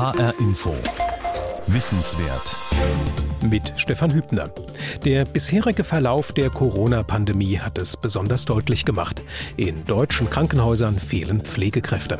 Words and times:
HR 0.00 0.32
Info. 0.40 0.74
Wissenswert. 1.66 2.56
Mit 3.42 3.74
Stefan 3.76 4.14
Hübner. 4.14 4.50
Der 5.04 5.26
bisherige 5.26 5.84
Verlauf 5.84 6.32
der 6.32 6.48
Corona-Pandemie 6.48 7.58
hat 7.58 7.76
es 7.76 7.98
besonders 7.98 8.46
deutlich 8.46 8.86
gemacht. 8.86 9.22
In 9.58 9.84
deutschen 9.84 10.30
Krankenhäusern 10.30 10.98
fehlen 10.98 11.42
Pflegekräfte. 11.42 12.16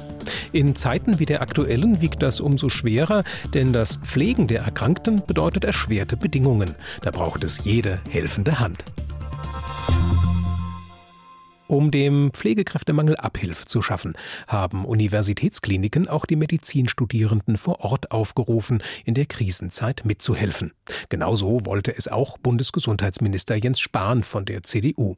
In 0.52 0.76
Zeiten 0.76 1.20
wie 1.20 1.24
der 1.24 1.40
aktuellen 1.40 2.02
wiegt 2.02 2.22
das 2.22 2.40
umso 2.40 2.68
schwerer, 2.68 3.24
denn 3.54 3.72
das 3.72 3.96
Pflegen 3.96 4.46
der 4.46 4.60
Erkrankten 4.60 5.22
bedeutet 5.26 5.64
erschwerte 5.64 6.18
Bedingungen. 6.18 6.74
Da 7.00 7.10
braucht 7.10 7.44
es 7.44 7.64
jede 7.64 8.02
helfende 8.10 8.60
Hand. 8.60 8.84
Um 11.70 11.92
dem 11.92 12.32
Pflegekräftemangel 12.32 13.14
Abhilfe 13.14 13.64
zu 13.64 13.80
schaffen, 13.80 14.14
haben 14.48 14.84
Universitätskliniken 14.84 16.08
auch 16.08 16.26
die 16.26 16.34
Medizinstudierenden 16.34 17.56
vor 17.56 17.84
Ort 17.84 18.10
aufgerufen, 18.10 18.82
in 19.04 19.14
der 19.14 19.26
Krisenzeit 19.26 20.04
mitzuhelfen. 20.04 20.72
Genauso 21.10 21.64
wollte 21.66 21.96
es 21.96 22.08
auch 22.08 22.38
Bundesgesundheitsminister 22.38 23.54
Jens 23.54 23.78
Spahn 23.78 24.24
von 24.24 24.46
der 24.46 24.64
CDU. 24.64 25.14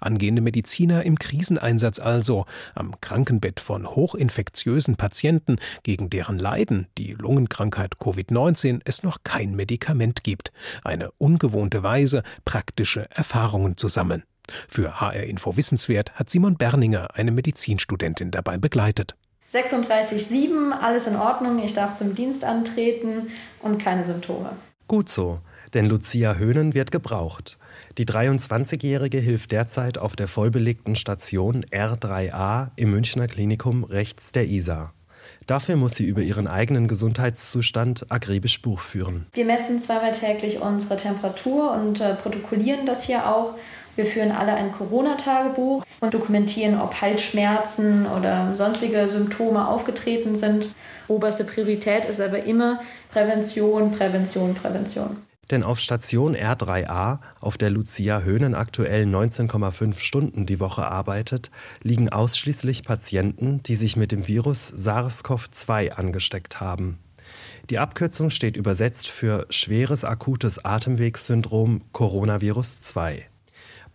Angehende 0.00 0.42
Mediziner 0.42 1.02
im 1.02 1.18
Kriseneinsatz 1.18 1.98
also, 1.98 2.46
am 2.76 3.00
Krankenbett 3.00 3.58
von 3.58 3.88
hochinfektiösen 3.88 4.94
Patienten, 4.94 5.56
gegen 5.82 6.08
deren 6.08 6.38
Leiden, 6.38 6.86
die 6.98 7.14
Lungenkrankheit 7.14 7.96
Covid-19, 7.96 8.80
es 8.84 9.02
noch 9.02 9.24
kein 9.24 9.56
Medikament 9.56 10.22
gibt. 10.22 10.52
Eine 10.84 11.10
ungewohnte 11.18 11.82
Weise, 11.82 12.22
praktische 12.44 13.10
Erfahrungen 13.10 13.76
zu 13.76 13.88
sammeln. 13.88 14.22
Für 14.68 15.00
HR 15.00 15.24
Info 15.24 15.56
Wissenswert 15.56 16.12
hat 16.14 16.30
Simon 16.30 16.56
Berninger 16.56 17.08
eine 17.14 17.30
Medizinstudentin 17.30 18.30
dabei 18.30 18.58
begleitet. 18.58 19.14
36,7, 19.52 20.72
alles 20.72 21.06
in 21.06 21.16
Ordnung, 21.16 21.62
ich 21.62 21.74
darf 21.74 21.96
zum 21.96 22.14
Dienst 22.14 22.44
antreten 22.44 23.28
und 23.62 23.78
keine 23.78 24.04
Symptome. 24.04 24.50
Gut 24.88 25.08
so, 25.08 25.40
denn 25.74 25.86
Lucia 25.86 26.34
Höhnen 26.34 26.74
wird 26.74 26.92
gebraucht. 26.92 27.58
Die 27.98 28.04
23-Jährige 28.04 29.18
hilft 29.18 29.50
derzeit 29.52 29.98
auf 29.98 30.14
der 30.14 30.28
vollbelegten 30.28 30.94
Station 30.94 31.64
R3a 31.64 32.70
im 32.76 32.92
Münchner 32.92 33.26
Klinikum 33.26 33.84
rechts 33.84 34.32
der 34.32 34.46
Isar. 34.46 34.92
Dafür 35.46 35.76
muss 35.76 35.94
sie 35.94 36.04
über 36.04 36.22
ihren 36.22 36.46
eigenen 36.46 36.86
Gesundheitszustand 36.86 38.10
akribisch 38.10 38.62
Buch 38.62 38.80
führen. 38.80 39.26
Wir 39.32 39.44
messen 39.44 39.80
zweimal 39.80 40.12
täglich 40.12 40.60
unsere 40.60 40.96
Temperatur 40.96 41.72
und 41.72 42.00
äh, 42.00 42.14
protokollieren 42.14 42.86
das 42.86 43.04
hier 43.04 43.28
auch 43.28 43.54
wir 43.96 44.06
führen 44.06 44.30
alle 44.30 44.54
ein 44.54 44.72
Corona-Tagebuch 44.72 45.84
und 46.00 46.14
dokumentieren, 46.14 46.78
ob 46.78 47.00
Halsschmerzen 47.00 48.06
oder 48.06 48.54
sonstige 48.54 49.08
Symptome 49.08 49.66
aufgetreten 49.66 50.36
sind. 50.36 50.68
Oberste 51.08 51.44
Priorität 51.44 52.04
ist 52.04 52.20
aber 52.20 52.44
immer 52.44 52.80
Prävention, 53.10 53.92
Prävention, 53.92 54.54
Prävention. 54.54 55.16
Denn 55.50 55.62
auf 55.62 55.78
Station 55.78 56.34
R3a, 56.34 57.20
auf 57.40 57.56
der 57.56 57.70
Lucia 57.70 58.20
Höhnen 58.20 58.54
aktuell 58.54 59.04
19,5 59.04 59.98
Stunden 60.00 60.44
die 60.44 60.58
Woche 60.58 60.86
arbeitet, 60.86 61.50
liegen 61.82 62.08
ausschließlich 62.08 62.84
Patienten, 62.84 63.62
die 63.62 63.76
sich 63.76 63.96
mit 63.96 64.10
dem 64.10 64.26
Virus 64.26 64.72
SARS-CoV-2 64.74 65.92
angesteckt 65.92 66.60
haben. 66.60 66.98
Die 67.70 67.78
Abkürzung 67.78 68.30
steht 68.30 68.56
übersetzt 68.56 69.08
für 69.08 69.46
schweres 69.50 70.04
akutes 70.04 70.64
Atemwegssyndrom 70.64 71.82
Coronavirus 71.92 72.80
2. 72.80 73.26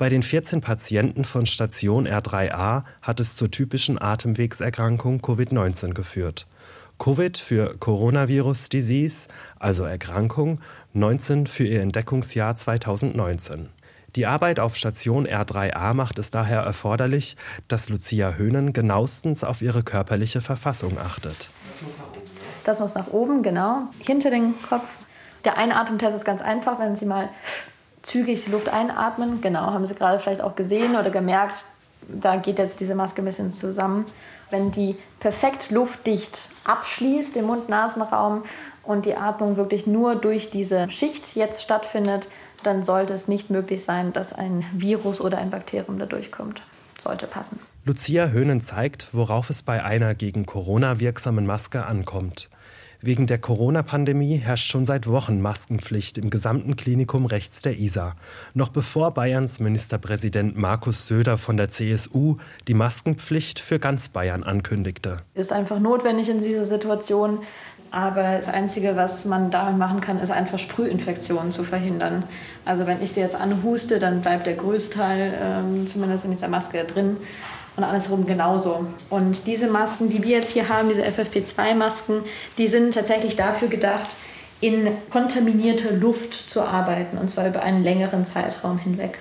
Bei 0.01 0.09
den 0.09 0.23
14 0.23 0.61
Patienten 0.61 1.23
von 1.25 1.45
Station 1.45 2.07
R3a 2.07 2.85
hat 3.03 3.19
es 3.19 3.35
zur 3.35 3.51
typischen 3.51 4.01
Atemwegserkrankung 4.01 5.19
Covid-19 5.19 5.93
geführt. 5.93 6.47
Covid 6.97 7.37
für 7.37 7.77
Coronavirus 7.77 8.69
Disease, 8.69 9.27
also 9.59 9.83
Erkrankung, 9.83 10.59
19 10.93 11.45
für 11.45 11.65
ihr 11.65 11.83
Entdeckungsjahr 11.83 12.55
2019. 12.55 13.69
Die 14.15 14.25
Arbeit 14.25 14.59
auf 14.59 14.75
Station 14.75 15.27
R3a 15.27 15.93
macht 15.93 16.17
es 16.17 16.31
daher 16.31 16.61
erforderlich, 16.61 17.37
dass 17.67 17.89
Lucia 17.89 18.31
Höhnen 18.31 18.73
genauestens 18.73 19.43
auf 19.43 19.61
ihre 19.61 19.83
körperliche 19.83 20.41
Verfassung 20.41 20.97
achtet. 20.97 21.51
Das 22.63 22.79
muss 22.79 22.95
nach 22.95 23.11
oben, 23.11 23.43
genau. 23.43 23.83
Hinter 23.99 24.31
den 24.31 24.55
Kopf. 24.67 24.87
Der 25.45 25.59
Einatemtest 25.59 26.15
ist 26.15 26.25
ganz 26.25 26.41
einfach, 26.41 26.79
wenn 26.79 26.95
Sie 26.95 27.05
mal 27.05 27.29
zügig 28.01 28.47
Luft 28.47 28.69
einatmen. 28.69 29.41
Genau, 29.41 29.61
haben 29.61 29.85
Sie 29.85 29.95
gerade 29.95 30.19
vielleicht 30.19 30.41
auch 30.41 30.55
gesehen 30.55 30.95
oder 30.95 31.09
gemerkt, 31.09 31.65
da 32.07 32.35
geht 32.37 32.59
jetzt 32.59 32.79
diese 32.79 32.95
Maske 32.95 33.21
ein 33.21 33.25
bisschen 33.25 33.51
zusammen. 33.51 34.05
Wenn 34.49 34.71
die 34.71 34.97
perfekt 35.19 35.71
luftdicht 35.71 36.39
abschließt 36.65 37.37
im 37.37 37.45
Mund-Nasen-Raum 37.45 38.43
und 38.83 39.05
die 39.05 39.15
Atmung 39.15 39.55
wirklich 39.55 39.87
nur 39.87 40.15
durch 40.15 40.49
diese 40.49 40.89
Schicht 40.89 41.35
jetzt 41.35 41.61
stattfindet, 41.61 42.27
dann 42.63 42.83
sollte 42.83 43.13
es 43.13 43.27
nicht 43.27 43.49
möglich 43.49 43.83
sein, 43.83 44.13
dass 44.13 44.33
ein 44.33 44.65
Virus 44.73 45.21
oder 45.21 45.37
ein 45.37 45.49
Bakterium 45.49 45.97
da 45.99 46.05
durchkommt. 46.05 46.61
Sollte 46.99 47.25
passen. 47.25 47.59
Lucia 47.85 48.27
Höhnen 48.27 48.61
zeigt, 48.61 49.09
worauf 49.13 49.49
es 49.49 49.63
bei 49.63 49.83
einer 49.83 50.13
gegen 50.13 50.45
Corona 50.45 50.99
wirksamen 50.99 51.47
Maske 51.47 51.85
ankommt. 51.85 52.49
Wegen 53.03 53.25
der 53.25 53.39
Corona-Pandemie 53.39 54.37
herrscht 54.37 54.69
schon 54.69 54.85
seit 54.85 55.07
Wochen 55.07 55.41
Maskenpflicht 55.41 56.19
im 56.19 56.29
gesamten 56.29 56.75
Klinikum 56.75 57.25
rechts 57.25 57.63
der 57.63 57.79
Isar. 57.79 58.15
Noch 58.53 58.69
bevor 58.69 59.11
Bayerns 59.11 59.59
Ministerpräsident 59.59 60.55
Markus 60.55 61.07
Söder 61.07 61.39
von 61.39 61.57
der 61.57 61.69
CSU 61.69 62.37
die 62.67 62.75
Maskenpflicht 62.75 63.57
für 63.57 63.79
ganz 63.79 64.09
Bayern 64.09 64.43
ankündigte. 64.43 65.23
Ist 65.33 65.51
einfach 65.51 65.79
notwendig 65.79 66.29
in 66.29 66.37
dieser 66.37 66.65
Situation. 66.65 67.39
Aber 67.89 68.37
das 68.37 68.47
Einzige, 68.47 68.95
was 68.95 69.25
man 69.25 69.49
damit 69.49 69.79
machen 69.79 69.99
kann, 69.99 70.19
ist 70.19 70.31
einfach 70.31 70.59
Sprühinfektionen 70.59 71.51
zu 71.51 71.63
verhindern. 71.63 72.23
Also 72.65 72.85
wenn 72.85 73.01
ich 73.01 73.13
sie 73.13 73.19
jetzt 73.19 73.35
anhuste, 73.35 73.97
dann 73.97 74.21
bleibt 74.21 74.45
der 74.45 74.53
Größteil 74.53 75.33
ähm, 75.41 75.87
zumindest 75.87 76.25
in 76.25 76.31
dieser 76.31 76.47
Maske 76.49 76.85
drin 76.85 77.17
und 77.75 77.83
andersherum 77.83 78.25
genauso. 78.25 78.85
Und 79.09 79.47
diese 79.47 79.67
Masken, 79.67 80.09
die 80.09 80.23
wir 80.23 80.39
jetzt 80.39 80.51
hier 80.51 80.69
haben, 80.69 80.89
diese 80.89 81.03
FFP2-Masken, 81.03 82.23
die 82.57 82.67
sind 82.67 82.93
tatsächlich 82.93 83.35
dafür 83.35 83.67
gedacht, 83.67 84.15
in 84.59 84.91
kontaminierter 85.09 85.91
Luft 85.91 86.33
zu 86.33 86.61
arbeiten 86.61 87.17
und 87.17 87.29
zwar 87.29 87.47
über 87.47 87.63
einen 87.63 87.83
längeren 87.83 88.25
Zeitraum 88.25 88.77
hinweg, 88.77 89.17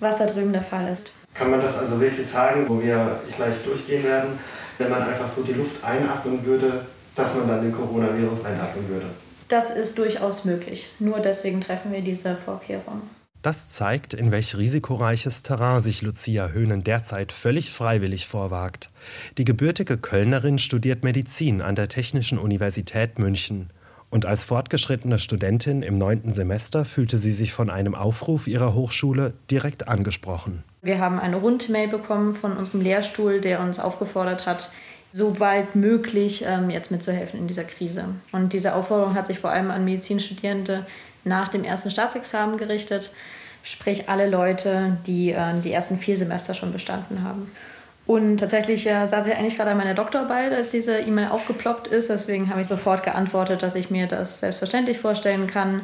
was 0.00 0.18
da 0.18 0.26
drüben 0.26 0.52
der 0.52 0.62
Fall 0.62 0.88
ist. 0.90 1.12
Kann 1.34 1.50
man 1.50 1.60
das 1.60 1.78
also 1.78 2.00
wirklich 2.00 2.26
sagen, 2.26 2.64
wo 2.68 2.82
wir 2.82 3.20
gleich 3.36 3.62
durchgehen 3.62 4.02
werden, 4.02 4.38
wenn 4.78 4.90
man 4.90 5.02
einfach 5.02 5.28
so 5.28 5.42
die 5.42 5.52
Luft 5.52 5.84
einatmen 5.84 6.44
würde, 6.44 6.86
dass 7.14 7.36
man 7.36 7.48
dann 7.48 7.62
den 7.62 7.72
Coronavirus 7.72 8.46
einatmen 8.46 8.88
würde? 8.88 9.06
Das 9.48 9.70
ist 9.70 9.98
durchaus 9.98 10.44
möglich. 10.44 10.92
Nur 10.98 11.20
deswegen 11.20 11.60
treffen 11.60 11.92
wir 11.92 12.02
diese 12.02 12.34
Vorkehrung. 12.36 13.02
Das 13.42 13.70
zeigt, 13.70 14.12
in 14.12 14.32
welch 14.32 14.58
risikoreiches 14.58 15.42
Terrain 15.42 15.80
sich 15.80 16.02
Lucia 16.02 16.48
Höhnen 16.48 16.84
derzeit 16.84 17.32
völlig 17.32 17.70
freiwillig 17.70 18.26
vorwagt. 18.26 18.90
Die 19.38 19.46
gebürtige 19.46 19.96
Kölnerin 19.96 20.58
studiert 20.58 21.04
Medizin 21.04 21.62
an 21.62 21.74
der 21.74 21.88
Technischen 21.88 22.38
Universität 22.38 23.18
München. 23.18 23.70
Und 24.10 24.26
als 24.26 24.44
fortgeschrittene 24.44 25.18
Studentin 25.18 25.82
im 25.82 25.94
neunten 25.94 26.30
Semester 26.30 26.84
fühlte 26.84 27.16
sie 27.16 27.32
sich 27.32 27.52
von 27.52 27.70
einem 27.70 27.94
Aufruf 27.94 28.46
ihrer 28.46 28.74
Hochschule 28.74 29.32
direkt 29.50 29.88
angesprochen. 29.88 30.62
Wir 30.82 30.98
haben 30.98 31.18
eine 31.18 31.36
Rundmail 31.36 31.88
bekommen 31.88 32.34
von 32.34 32.56
unserem 32.58 32.82
Lehrstuhl, 32.82 33.40
der 33.40 33.60
uns 33.60 33.78
aufgefordert 33.78 34.44
hat, 34.44 34.70
so 35.12 35.30
bald 35.30 35.74
möglich 35.74 36.44
ähm, 36.46 36.70
jetzt 36.70 36.90
mitzuhelfen 36.90 37.40
in 37.40 37.46
dieser 37.46 37.64
Krise. 37.64 38.04
Und 38.32 38.52
diese 38.52 38.74
Aufforderung 38.74 39.14
hat 39.14 39.26
sich 39.26 39.38
vor 39.38 39.50
allem 39.50 39.70
an 39.70 39.84
Medizinstudierende 39.84 40.86
nach 41.24 41.48
dem 41.48 41.64
ersten 41.64 41.90
Staatsexamen 41.90 42.56
gerichtet, 42.56 43.12
sprich 43.62 44.08
alle 44.08 44.28
Leute, 44.28 44.98
die 45.06 45.32
äh, 45.32 45.60
die 45.60 45.72
ersten 45.72 45.98
vier 45.98 46.16
Semester 46.16 46.54
schon 46.54 46.72
bestanden 46.72 47.22
haben. 47.22 47.50
Und 48.06 48.38
tatsächlich 48.38 48.86
äh, 48.88 49.06
saß 49.06 49.26
ich 49.28 49.36
eigentlich 49.36 49.56
gerade 49.56 49.70
an 49.70 49.76
meiner 49.76 49.94
Doktorarbeit, 49.94 50.52
als 50.52 50.70
diese 50.70 50.98
E-Mail 50.98 51.28
aufgeploppt 51.28 51.86
ist. 51.86 52.10
Deswegen 52.10 52.50
habe 52.50 52.60
ich 52.60 52.66
sofort 52.66 53.04
geantwortet, 53.04 53.62
dass 53.62 53.74
ich 53.76 53.90
mir 53.90 54.06
das 54.08 54.40
selbstverständlich 54.40 54.98
vorstellen 54.98 55.46
kann. 55.46 55.82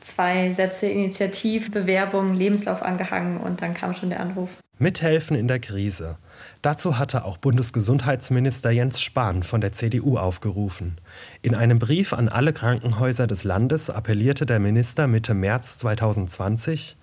Zwei 0.00 0.50
Sätze 0.50 0.88
Initiativ, 0.88 1.70
Bewerbung, 1.70 2.34
Lebenslauf 2.34 2.82
angehangen 2.82 3.38
und 3.38 3.62
dann 3.62 3.72
kam 3.72 3.94
schon 3.94 4.10
der 4.10 4.20
Anruf. 4.20 4.50
Mithelfen 4.78 5.36
in 5.36 5.48
der 5.48 5.60
Krise. 5.60 6.18
Dazu 6.62 6.96
hatte 6.96 7.24
auch 7.24 7.38
Bundesgesundheitsminister 7.38 8.70
Jens 8.70 9.00
Spahn 9.00 9.42
von 9.42 9.60
der 9.60 9.72
CDU 9.72 10.16
aufgerufen. 10.16 10.96
In 11.42 11.56
einem 11.56 11.80
Brief 11.80 12.12
an 12.12 12.28
alle 12.28 12.52
Krankenhäuser 12.52 13.26
des 13.26 13.42
Landes 13.42 13.90
appellierte 13.90 14.46
der 14.46 14.60
Minister 14.60 15.08
Mitte 15.08 15.34
März 15.34 15.78
2020, 15.78 16.96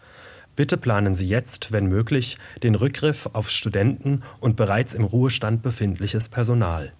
Bitte 0.55 0.75
planen 0.75 1.15
Sie 1.15 1.27
jetzt, 1.27 1.71
wenn 1.71 1.85
möglich, 1.85 2.37
den 2.63 2.75
Rückgriff 2.75 3.29
auf 3.31 3.49
Studenten 3.49 4.23
und 4.41 4.57
bereits 4.57 4.93
im 4.93 5.05
Ruhestand 5.05 5.61
befindliches 5.61 6.27
Personal. 6.27 6.91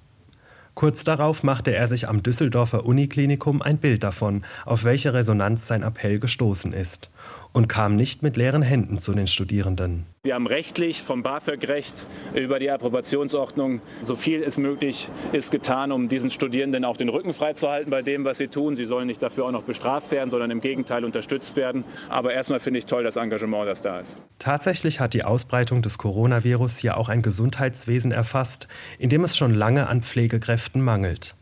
Kurz 0.76 1.04
darauf 1.04 1.44
machte 1.44 1.76
er 1.76 1.88
sich 1.88 2.08
am 2.08 2.24
Düsseldorfer 2.24 2.86
Uniklinikum 2.86 3.62
ein 3.62 3.78
Bild 3.78 4.06
davon, 4.06 4.46
auf 4.66 4.86
welche 4.86 5.14
Resonanz 5.14 5.68
sein 5.68 5.84
Appell 5.84 6.20
gestoßen 6.20 6.72
ist. 6.72 7.12
Und 7.54 7.68
kam 7.68 7.96
nicht 7.96 8.24
mit 8.24 8.38
leeren 8.38 8.62
Händen 8.62 9.00
zu 9.00 9.14
den 9.14 9.28
Studierenden. 9.28 10.06
Wir 10.22 10.36
haben 10.36 10.48
rechtlich 10.48 11.02
vom 11.02 11.24
BAföG-Recht 11.24 12.06
über 12.36 12.60
die 12.60 12.70
Approbationsordnung 12.70 13.82
so 14.04 14.16
viel 14.16 14.44
es 14.44 14.58
möglich 14.58 15.10
ist 15.32 15.50
getan, 15.50 15.92
um 15.92 16.10
diesen 16.10 16.30
Studierenden 16.30 16.84
auch 16.86 16.98
den 16.98 17.10
Rücken 17.10 17.34
freizuhalten 17.34 17.90
bei 17.90 18.02
dem, 18.02 18.26
was 18.26 18.38
sie 18.38 18.50
tun. 18.50 18.76
Sie 18.76 18.86
sollen 18.86 19.08
nicht 19.08 19.22
dafür 19.22 19.46
auch 19.46 19.52
noch 19.52 19.64
bestraft 19.64 20.12
werden, 20.12 20.30
sondern 20.30 20.52
im 20.52 20.62
Gegenteil 20.62 21.06
unterstützt 21.06 21.56
werden. 21.56 21.86
Aber 22.10 22.34
erstmal 22.34 22.60
finde 22.60 22.80
ich 22.80 22.86
toll 22.86 23.04
das 23.04 23.16
Engagement, 23.16 23.68
das 23.68 23.82
da 23.82 24.02
ist. 24.02 24.20
Tatsächlich 24.40 25.00
hat 25.00 25.14
die 25.14 25.24
Ausbreitung 25.24 25.82
des 25.82 25.98
Coronavirus 25.98 26.78
hier 26.78 26.98
auch 26.98 27.10
ein 27.10 27.22
Gesundheitswesen 27.22 28.12
erfasst, 28.12 28.68
in 28.98 29.10
dem 29.10 29.24
es 29.24 29.38
schon 29.38 29.54
lange 29.54 29.88
an 29.88 30.04
Pflegekräften 30.04 30.82
mangelt. 30.82 31.36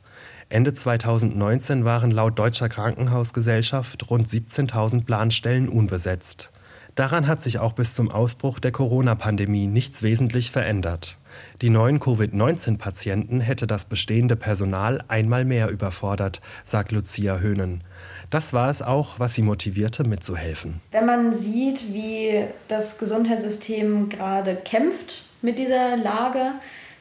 Ende 0.50 0.74
2019 0.74 1.84
waren 1.84 2.10
laut 2.10 2.40
Deutscher 2.40 2.70
Krankenhausgesellschaft 2.70 4.10
rund 4.10 4.28
17.000 4.28 5.04
Planstellen 5.04 5.68
unbesetzt. 5.68 6.52
Daran 6.96 7.28
hat 7.28 7.42
sich 7.42 7.60
auch 7.60 7.74
bis 7.74 7.96
zum 7.96 8.10
Ausbruch 8.10 8.60
der 8.60 8.72
Corona-Pandemie 8.72 9.68
nichts 9.68 10.04
wesentlich 10.04 10.50
verändert. 10.50 11.18
Die 11.62 11.70
neuen 11.70 12.00
Covid-19-Patienten 12.00 13.42
hätte 13.42 13.68
das 13.68 13.86
bestehende 13.86 14.38
Personal 14.38 15.04
einmal 15.10 15.44
mehr 15.44 15.70
überfordert, 15.70 16.42
sagt 16.64 16.94
Lucia 16.94 17.40
Höhnen. 17.40 17.84
Das 18.30 18.54
war 18.54 18.70
es 18.70 18.82
auch, 18.82 19.20
was 19.20 19.36
sie 19.36 19.44
motivierte, 19.44 20.06
mitzuhelfen. 20.06 20.80
Wenn 20.92 21.06
man 21.06 21.34
sieht, 21.34 21.94
wie 21.94 22.46
das 22.70 22.98
Gesundheitssystem 22.98 24.08
gerade 24.08 24.56
kämpft 24.56 25.26
mit 25.42 25.60
dieser 25.60 25.98
Lage, 25.98 26.54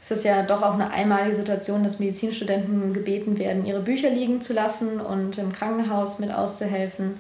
es 0.09 0.19
ist 0.19 0.25
ja 0.25 0.43
doch 0.43 0.63
auch 0.63 0.75
eine 0.75 0.93
einmalige 0.93 1.35
Situation, 1.35 1.83
dass 1.83 1.99
Medizinstudenten 1.99 2.93
gebeten 2.93 3.39
werden, 3.39 3.67
ihre 3.67 3.81
Bücher 3.81 4.09
liegen 4.09 4.41
zu 4.41 4.53
lassen 4.53 5.01
und 5.01 5.37
im 5.37 5.53
Krankenhaus 5.53 6.21
mit 6.21 6.31
auszuhelfen. 6.31 7.19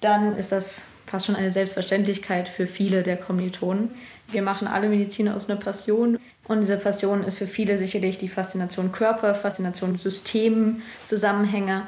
Dann 0.00 0.36
ist 0.36 0.50
das 0.50 0.82
fast 1.06 1.26
schon 1.26 1.36
eine 1.36 1.52
Selbstverständlichkeit 1.52 2.48
für 2.48 2.66
viele 2.66 3.04
der 3.04 3.16
Kommilitonen. 3.16 3.92
Wir 4.26 4.42
machen 4.42 4.66
alle 4.66 4.88
Medizin 4.88 5.28
aus 5.28 5.48
einer 5.48 5.60
Passion 5.60 6.18
und 6.48 6.62
diese 6.62 6.78
Passion 6.78 7.22
ist 7.22 7.38
für 7.38 7.46
viele 7.46 7.78
sicherlich 7.78 8.18
die 8.18 8.28
Faszination 8.28 8.90
Körper, 8.90 9.36
Faszination 9.36 9.96
System, 9.96 10.82
Zusammenhänge, 11.04 11.86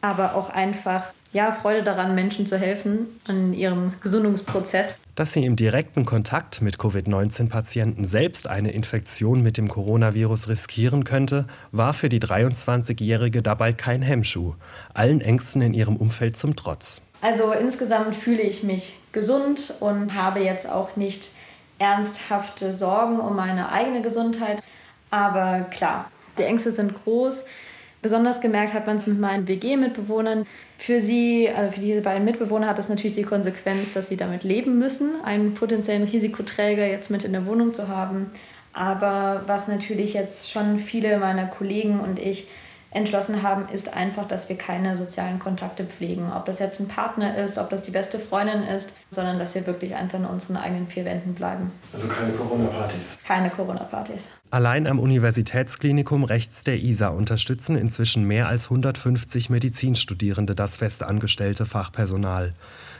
aber 0.00 0.34
auch 0.34 0.50
einfach 0.50 1.12
ja, 1.36 1.52
Freude 1.52 1.82
daran, 1.82 2.14
Menschen 2.14 2.46
zu 2.46 2.56
helfen 2.56 3.08
in 3.28 3.52
ihrem 3.52 3.92
Gesundungsprozess. 4.02 4.98
Dass 5.16 5.34
sie 5.34 5.44
im 5.44 5.54
direkten 5.54 6.06
Kontakt 6.06 6.62
mit 6.62 6.78
Covid-19-Patienten 6.78 8.04
selbst 8.04 8.48
eine 8.48 8.72
Infektion 8.72 9.42
mit 9.42 9.58
dem 9.58 9.68
Coronavirus 9.68 10.48
riskieren 10.48 11.04
könnte, 11.04 11.46
war 11.72 11.92
für 11.92 12.08
die 12.08 12.20
23-Jährige 12.20 13.42
dabei 13.42 13.74
kein 13.74 14.00
Hemmschuh, 14.00 14.54
allen 14.94 15.20
Ängsten 15.20 15.60
in 15.60 15.74
ihrem 15.74 15.96
Umfeld 15.96 16.38
zum 16.38 16.56
Trotz. 16.56 17.02
Also 17.20 17.52
insgesamt 17.52 18.14
fühle 18.14 18.42
ich 18.42 18.62
mich 18.62 18.98
gesund 19.12 19.74
und 19.80 20.14
habe 20.14 20.40
jetzt 20.40 20.66
auch 20.66 20.96
nicht 20.96 21.32
ernsthafte 21.78 22.72
Sorgen 22.72 23.20
um 23.20 23.36
meine 23.36 23.70
eigene 23.70 24.00
Gesundheit. 24.00 24.62
Aber 25.10 25.66
klar, 25.70 26.10
die 26.38 26.44
Ängste 26.44 26.72
sind 26.72 26.94
groß. 27.04 27.44
Besonders 28.00 28.40
gemerkt 28.40 28.72
hat 28.72 28.86
man 28.86 28.96
es 28.96 29.06
mit 29.06 29.18
meinen 29.18 29.48
WG-Mitbewohnern. 29.48 30.46
Für 30.78 31.00
sie, 31.00 31.48
also 31.48 31.72
für 31.72 31.80
diese 31.80 32.02
beiden 32.02 32.24
Mitbewohner 32.24 32.68
hat 32.68 32.78
das 32.78 32.88
natürlich 32.88 33.16
die 33.16 33.22
Konsequenz, 33.22 33.94
dass 33.94 34.08
sie 34.08 34.16
damit 34.16 34.44
leben 34.44 34.78
müssen, 34.78 35.22
einen 35.24 35.54
potenziellen 35.54 36.04
Risikoträger 36.04 36.86
jetzt 36.86 37.10
mit 37.10 37.24
in 37.24 37.32
der 37.32 37.46
Wohnung 37.46 37.72
zu 37.72 37.88
haben. 37.88 38.30
Aber 38.72 39.42
was 39.46 39.68
natürlich 39.68 40.12
jetzt 40.12 40.50
schon 40.50 40.78
viele 40.78 41.18
meiner 41.18 41.46
Kollegen 41.46 42.00
und 42.00 42.18
ich 42.18 42.46
entschlossen 42.96 43.42
haben, 43.42 43.68
ist 43.68 43.94
einfach, 43.94 44.26
dass 44.26 44.48
wir 44.48 44.56
keine 44.56 44.96
sozialen 44.96 45.38
Kontakte 45.38 45.84
pflegen. 45.84 46.32
Ob 46.32 46.46
das 46.46 46.58
jetzt 46.58 46.80
ein 46.80 46.88
Partner 46.88 47.36
ist, 47.36 47.58
ob 47.58 47.70
das 47.70 47.82
die 47.82 47.90
beste 47.90 48.18
Freundin 48.18 48.62
ist, 48.62 48.94
sondern 49.10 49.38
dass 49.38 49.54
wir 49.54 49.66
wirklich 49.66 49.94
einfach 49.94 50.18
in 50.18 50.24
unseren 50.24 50.56
eigenen 50.56 50.86
vier 50.86 51.04
Wänden 51.04 51.34
bleiben. 51.34 51.70
Also 51.92 52.08
keine 52.08 52.32
Corona-Partys. 52.32 53.18
Keine 53.24 53.50
Corona-Partys. 53.50 54.28
Allein 54.50 54.86
am 54.86 54.98
Universitätsklinikum 54.98 56.24
rechts 56.24 56.64
der 56.64 56.82
ISA 56.82 57.08
unterstützen 57.08 57.76
inzwischen 57.76 58.24
mehr 58.24 58.48
als 58.48 58.64
150 58.66 59.50
Medizinstudierende 59.50 60.54
das 60.54 60.78
festangestellte 60.78 61.66
Fachpersonal. 61.66 62.54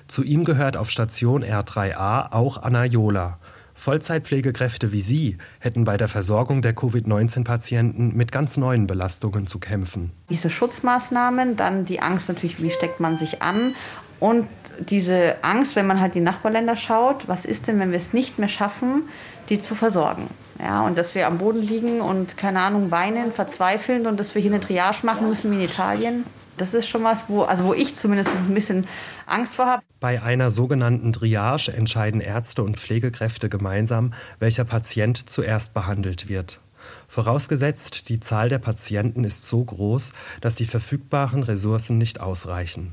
Zu 0.08 0.22
ihm 0.22 0.44
gehört 0.44 0.76
auf 0.76 0.90
Station 0.90 1.42
R3a 1.42 2.32
auch 2.32 2.62
Anna 2.62 2.84
Jola. 2.84 3.38
Vollzeitpflegekräfte 3.76 4.93
wie 4.93 5.00
Sie 5.00 5.38
hätten 5.61 5.84
bei 5.84 5.96
der 5.96 6.08
Versorgung 6.08 6.62
der 6.62 6.75
Covid-19-Patienten 6.75 8.17
mit 8.17 8.32
ganz 8.32 8.56
neuen 8.56 8.87
Belastungen 8.87 9.46
zu 9.46 9.58
kämpfen. 9.58 10.11
Diese 10.31 10.50
Schutzmaßnahmen, 10.50 11.56
dann 11.56 11.84
die 11.84 12.00
Angst 12.00 12.28
natürlich, 12.28 12.62
wie 12.62 12.70
steckt 12.70 13.00
man 13.00 13.17
sich 13.17 13.43
an 13.43 13.75
und 14.19 14.49
diese 14.78 15.37
Angst, 15.43 15.76
wenn 15.76 15.87
man 15.87 16.00
halt 16.00 16.14
die 16.14 16.20
Nachbarländer 16.20 16.76
schaut, 16.76 17.28
was 17.28 17.44
ist 17.44 17.67
denn, 17.67 17.78
wenn 17.78 17.90
wir 17.90 17.99
es 17.99 18.12
nicht 18.12 18.38
mehr 18.38 18.49
schaffen, 18.49 19.02
die 19.49 19.61
zu 19.61 19.75
versorgen? 19.75 20.28
Ja, 20.58 20.87
und 20.87 20.96
dass 20.96 21.14
wir 21.14 21.26
am 21.26 21.38
Boden 21.38 21.61
liegen 21.61 22.00
und 22.00 22.37
keine 22.37 22.61
Ahnung 22.61 22.90
weinen, 22.90 23.31
verzweifeln 23.31 24.06
und 24.06 24.19
dass 24.19 24.34
wir 24.34 24.40
hier 24.40 24.52
eine 24.52 24.61
Triage 24.61 25.05
machen 25.05 25.28
müssen 25.28 25.50
wie 25.50 25.56
in 25.56 25.62
Italien. 25.62 26.25
Das 26.56 26.75
ist 26.75 26.88
schon 26.88 27.05
was, 27.05 27.25
wo, 27.29 27.43
also 27.43 27.64
wo 27.64 27.75
ich 27.75 27.94
zumindest 27.94 28.31
ein 28.31 28.55
bisschen 28.55 28.87
Angst 29.26 29.55
vor 29.55 29.67
habe. 29.67 29.82
Bei 30.00 30.23
einer 30.23 30.50
sogenannten 30.50 31.12
Triage 31.12 31.73
entscheiden 31.73 32.20
Ärzte 32.20 32.62
und 32.62 32.81
Pflegekräfte 32.81 33.49
gemeinsam, 33.49 34.12
welcher 34.38 34.64
Patient 34.64 35.29
zuerst 35.29 35.75
behandelt 35.75 36.29
wird. 36.29 36.61
Vorausgesetzt, 37.08 38.08
die 38.08 38.20
Zahl 38.20 38.49
der 38.49 38.58
Patienten 38.58 39.25
ist 39.25 39.49
so 39.49 39.64
groß, 39.64 40.12
dass 40.41 40.56
die 40.56 40.67
verfügbaren 40.67 41.43
Ressourcen 41.43 41.99
nicht 41.99 42.20
ausreichen. 42.20 42.93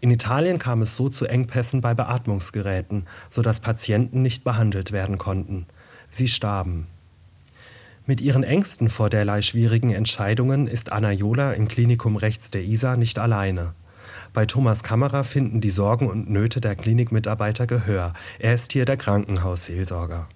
In 0.00 0.10
Italien 0.10 0.58
kam 0.58 0.82
es 0.82 0.96
so 0.96 1.08
zu 1.08 1.26
Engpässen 1.26 1.80
bei 1.80 1.94
Beatmungsgeräten, 1.94 3.06
sodass 3.28 3.60
Patienten 3.60 4.22
nicht 4.22 4.44
behandelt 4.44 4.92
werden 4.92 5.18
konnten. 5.18 5.66
Sie 6.10 6.28
starben. 6.28 6.86
Mit 8.08 8.22
ihren 8.22 8.42
Ängsten 8.42 8.88
vor 8.88 9.10
derlei 9.10 9.42
schwierigen 9.42 9.90
Entscheidungen 9.90 10.66
ist 10.66 10.92
Anna 10.92 11.12
Jola 11.12 11.52
im 11.52 11.68
Klinikum 11.68 12.16
rechts 12.16 12.50
der 12.50 12.64
Isar 12.64 12.96
nicht 12.96 13.18
alleine. 13.18 13.74
Bei 14.32 14.46
Thomas 14.46 14.82
Kammerer 14.82 15.24
finden 15.24 15.60
die 15.60 15.68
Sorgen 15.68 16.08
und 16.08 16.30
Nöte 16.30 16.62
der 16.62 16.74
Klinikmitarbeiter 16.74 17.66
Gehör. 17.66 18.14
Er 18.38 18.54
ist 18.54 18.72
hier 18.72 18.86
der 18.86 18.96
Krankenhausseelsorger. 18.96 20.26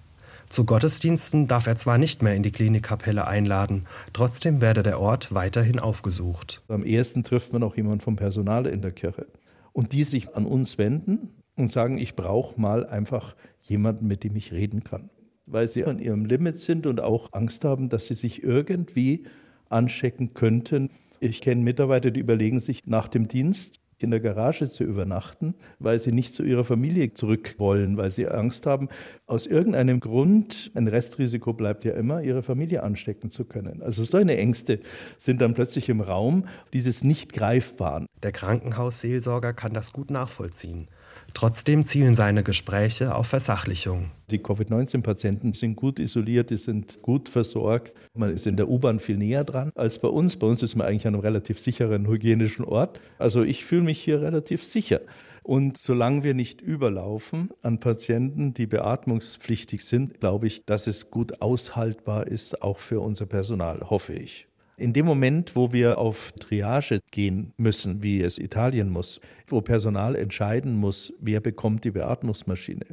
Zu 0.49 0.65
Gottesdiensten 0.65 1.47
darf 1.47 1.65
er 1.65 1.75
zwar 1.75 1.97
nicht 1.97 2.21
mehr 2.21 2.35
in 2.35 2.43
die 2.43 2.51
Klinikkapelle 2.51 3.25
einladen, 3.25 3.87
trotzdem 4.13 4.61
werde 4.61 4.83
der 4.83 4.99
Ort 4.99 5.33
weiterhin 5.33 5.79
aufgesucht. 5.79 6.61
Am 6.67 6.85
ehesten 6.85 7.23
trifft 7.23 7.53
man 7.53 7.63
auch 7.63 7.75
jemanden 7.75 8.01
vom 8.01 8.17
Personal 8.17 8.67
in 8.67 8.83
der 8.83 8.91
Kirche. 8.91 9.25
Und 9.71 9.93
die 9.93 10.03
sich 10.03 10.35
an 10.35 10.45
uns 10.45 10.77
wenden 10.77 11.29
und 11.55 11.71
sagen, 11.71 11.97
ich 11.97 12.15
brauche 12.15 12.61
mal 12.61 12.85
einfach 12.85 13.35
jemanden, 13.63 14.05
mit 14.05 14.23
dem 14.23 14.35
ich 14.35 14.51
reden 14.51 14.83
kann 14.83 15.09
weil 15.45 15.67
sie 15.67 15.85
an 15.85 15.99
ihrem 15.99 16.25
Limit 16.25 16.59
sind 16.59 16.85
und 16.85 17.01
auch 17.01 17.29
Angst 17.31 17.65
haben, 17.65 17.89
dass 17.89 18.07
sie 18.07 18.13
sich 18.13 18.43
irgendwie 18.43 19.25
anstecken 19.69 20.33
könnten. 20.33 20.89
Ich 21.19 21.41
kenne 21.41 21.63
Mitarbeiter, 21.63 22.11
die 22.11 22.19
überlegen 22.19 22.59
sich 22.59 22.81
nach 22.85 23.07
dem 23.07 23.27
Dienst 23.27 23.79
in 24.03 24.11
der 24.11 24.19
Garage 24.19 24.69
zu 24.69 24.83
übernachten, 24.83 25.55
weil 25.79 25.97
sie 25.97 26.11
nicht 26.11 26.35
zu 26.35 26.43
ihrer 26.43 26.65
Familie 26.65 27.13
zurück 27.13 27.55
wollen, 27.57 27.95
weil 27.97 28.11
sie 28.11 28.27
Angst 28.27 28.65
haben, 28.65 28.89
aus 29.25 29.45
irgendeinem 29.45 29.99
Grund, 29.99 30.71
ein 30.75 30.87
Restrisiko 30.87 31.53
bleibt 31.53 31.85
ja 31.85 31.93
immer, 31.93 32.21
ihre 32.21 32.43
Familie 32.43 32.83
anstecken 32.83 33.29
zu 33.29 33.45
können. 33.45 33.81
Also 33.81 34.03
solche 34.03 34.37
Ängste 34.37 34.79
sind 35.17 35.41
dann 35.41 35.53
plötzlich 35.53 35.89
im 35.89 36.01
Raum, 36.01 36.47
dieses 36.73 37.03
nicht 37.03 37.33
greifbaren. 37.33 38.07
Der 38.21 38.33
Krankenhausseelsorger 38.33 39.53
kann 39.53 39.73
das 39.73 39.93
gut 39.93 40.11
nachvollziehen. 40.11 40.89
Trotzdem 41.33 41.83
zielen 41.83 42.13
seine 42.13 42.43
Gespräche 42.43 43.15
auf 43.15 43.27
Versachlichung. 43.27 44.11
Die 44.29 44.37
Covid-19-Patienten 44.37 45.53
sind 45.53 45.75
gut 45.75 45.97
isoliert, 45.97 46.51
die 46.51 46.57
sind 46.57 47.01
gut 47.01 47.27
versorgt. 47.27 47.93
Man 48.13 48.29
ist 48.29 48.45
in 48.45 48.55
der 48.55 48.69
U-Bahn 48.69 48.99
viel 48.99 49.17
näher 49.17 49.43
dran 49.43 49.71
als 49.75 49.99
bei 49.99 50.07
uns. 50.07 50.37
Bei 50.37 50.45
uns 50.45 50.61
ist 50.61 50.75
man 50.75 50.87
eigentlich 50.87 51.07
an 51.07 51.15
einem 51.15 51.21
relativ 51.21 51.59
sicheren 51.59 52.07
hygienischen 52.07 52.65
Ort. 52.65 52.99
Also 53.17 53.43
ich 53.43 53.65
fühle 53.65 53.83
mich 53.83 53.99
hier 53.99 54.21
relativ 54.21 54.63
sicher. 54.63 55.01
Und 55.41 55.77
solange 55.77 56.23
wir 56.23 56.35
nicht 56.35 56.61
überlaufen 56.61 57.49
an 57.63 57.79
Patienten, 57.79 58.53
die 58.53 58.67
beatmungspflichtig 58.67 59.83
sind, 59.83 60.19
glaube 60.19 60.47
ich, 60.47 60.63
dass 60.65 60.87
es 60.87 61.11
gut 61.11 61.41
aushaltbar 61.41 62.27
ist, 62.27 62.61
auch 62.61 62.77
für 62.77 63.01
unser 63.01 63.25
Personal, 63.25 63.81
hoffe 63.89 64.13
ich. 64.13 64.47
In 64.75 64.91
dem 64.91 65.05
Moment, 65.05 65.55
wo 65.55 65.71
wir 65.71 65.99
auf 65.99 66.31
Triage 66.31 66.99
gehen 67.11 67.53
müssen, 67.57 68.01
wie 68.01 68.21
es 68.21 68.39
Italien 68.39 68.89
muss, 68.89 69.21
wo 69.47 69.61
Personal 69.61 70.15
entscheiden 70.15 70.75
muss, 70.75 71.13
wer 71.19 71.41
bekommt 71.41 71.83
die 71.83 71.91
Beatmungsmaschine, 71.91 72.85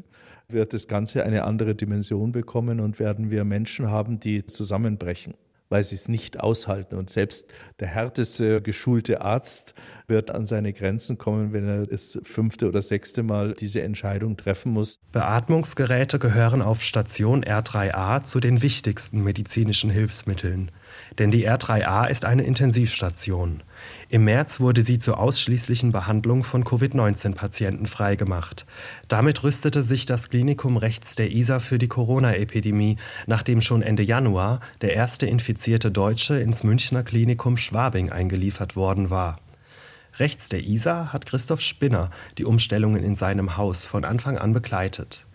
wird 0.49 0.75
das 0.75 0.89
Ganze 0.89 1.25
eine 1.25 1.45
andere 1.45 1.75
Dimension 1.75 2.33
bekommen 2.33 2.81
und 2.81 2.99
werden 2.99 3.31
wir 3.31 3.45
Menschen 3.45 3.91
haben, 3.91 4.21
die 4.21 4.45
zusammenbrechen 4.45 5.35
weil 5.71 5.85
sie 5.85 5.95
es 5.95 6.09
nicht 6.09 6.39
aushalten. 6.41 6.97
Und 6.97 7.09
selbst 7.09 7.47
der 7.79 7.89
härteste 7.89 8.61
geschulte 8.61 9.23
Arzt 9.23 9.75
wird 10.09 10.31
an 10.31 10.45
seine 10.45 10.73
Grenzen 10.73 11.17
kommen, 11.17 11.53
wenn 11.53 11.67
er 11.67 11.87
das 11.87 12.19
fünfte 12.25 12.69
oder 12.69 12.83
sechste 12.83 13.23
Mal 13.23 13.55
diese 13.55 13.81
Entscheidung 13.81 14.37
treffen 14.37 14.73
muss. 14.73 14.99
Beatmungsgeräte 15.13 16.19
gehören 16.19 16.61
auf 16.61 16.83
Station 16.83 17.45
R3a 17.45 18.25
zu 18.25 18.41
den 18.41 18.63
wichtigsten 18.63 19.23
medizinischen 19.23 19.91
Hilfsmitteln. 19.91 20.73
Denn 21.19 21.31
die 21.31 21.49
R3A 21.49 22.09
ist 22.09 22.25
eine 22.25 22.43
Intensivstation. 22.43 23.63
Im 24.09 24.25
März 24.25 24.61
wurde 24.61 24.83
sie 24.83 24.99
zur 24.99 25.19
ausschließlichen 25.19 25.93
Behandlung 25.93 26.45
von 26.45 26.65
Covid-19-Patienten 26.65 27.87
freigemacht. 27.87 28.67
Damit 29.09 29.43
rüstete 29.43 29.83
sich 29.83 30.07
das 30.07 30.31
Klinikum 30.31 30.77
rechts 30.77 31.15
der 31.15 31.31
Isar 31.31 31.61
für 31.61 31.79
die 31.79 31.89
Corona-Epidemie, 31.89 32.97
nachdem 33.27 33.61
schon 33.61 33.83
Ende 33.83 34.03
Januar 34.03 34.61
der 34.81 34.95
erste 34.95 35.27
infizierte 35.27 35.91
Deutsche 35.91 36.39
ins 36.39 36.65
Münchner 36.65 37.03
Klinikum 37.03 37.57
Schwabing 37.57 38.11
eingeliefert 38.11 38.77
worden 38.77 39.11
war. 39.11 39.39
Rechts 40.19 40.49
der 40.49 40.65
Isar 40.65 41.13
hat 41.13 41.27
Christoph 41.27 41.61
Spinner 41.61 42.11
die 42.37 42.45
Umstellungen 42.45 43.03
in 43.03 43.15
seinem 43.15 43.57
Haus 43.57 43.87
von 43.87 44.05
Anfang 44.05 44.37
an 44.37 44.53
begleitet. 44.53 45.27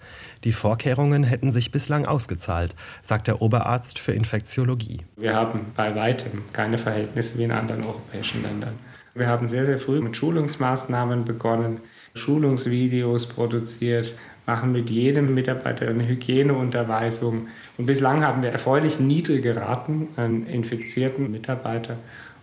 Die 0.43 0.51
Vorkehrungen 0.51 1.23
hätten 1.23 1.49
sich 1.49 1.71
bislang 1.71 2.05
ausgezahlt, 2.05 2.75
sagt 3.01 3.27
der 3.27 3.41
Oberarzt 3.41 3.99
für 3.99 4.11
Infektiologie. 4.11 5.01
Wir 5.15 5.33
haben 5.33 5.67
bei 5.75 5.95
weitem 5.95 6.43
keine 6.53 6.77
Verhältnisse 6.77 7.37
wie 7.37 7.43
in 7.43 7.51
anderen 7.51 7.83
europäischen 7.83 8.43
Ländern. 8.43 8.75
Wir 9.15 9.27
haben 9.27 9.47
sehr, 9.47 9.65
sehr 9.65 9.79
früh 9.79 10.01
mit 10.01 10.17
Schulungsmaßnahmen 10.17 11.23
begonnen, 11.23 11.79
Schulungsvideos 12.15 13.27
produziert, 13.27 14.17
machen 14.45 14.71
mit 14.71 14.89
jedem 14.89 15.33
Mitarbeiter 15.33 15.87
eine 15.87 16.07
Hygieneunterweisung. 16.07 17.47
Und 17.77 17.85
bislang 17.85 18.23
haben 18.23 18.43
wir 18.43 18.51
erfreulich 18.51 18.99
niedrige 18.99 19.55
Raten 19.55 20.09
an 20.17 20.45
infizierten 20.47 21.31
Mitarbeitern. 21.31 21.97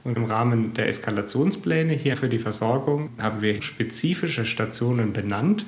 Und 0.04 0.16
im 0.16 0.24
Rahmen 0.24 0.74
der 0.74 0.88
Eskalationspläne 0.88 1.92
hier 1.92 2.16
für 2.16 2.28
die 2.28 2.40
Versorgung 2.40 3.10
haben 3.18 3.40
wir 3.40 3.62
spezifische 3.62 4.46
Stationen 4.46 5.12
benannt. 5.12 5.64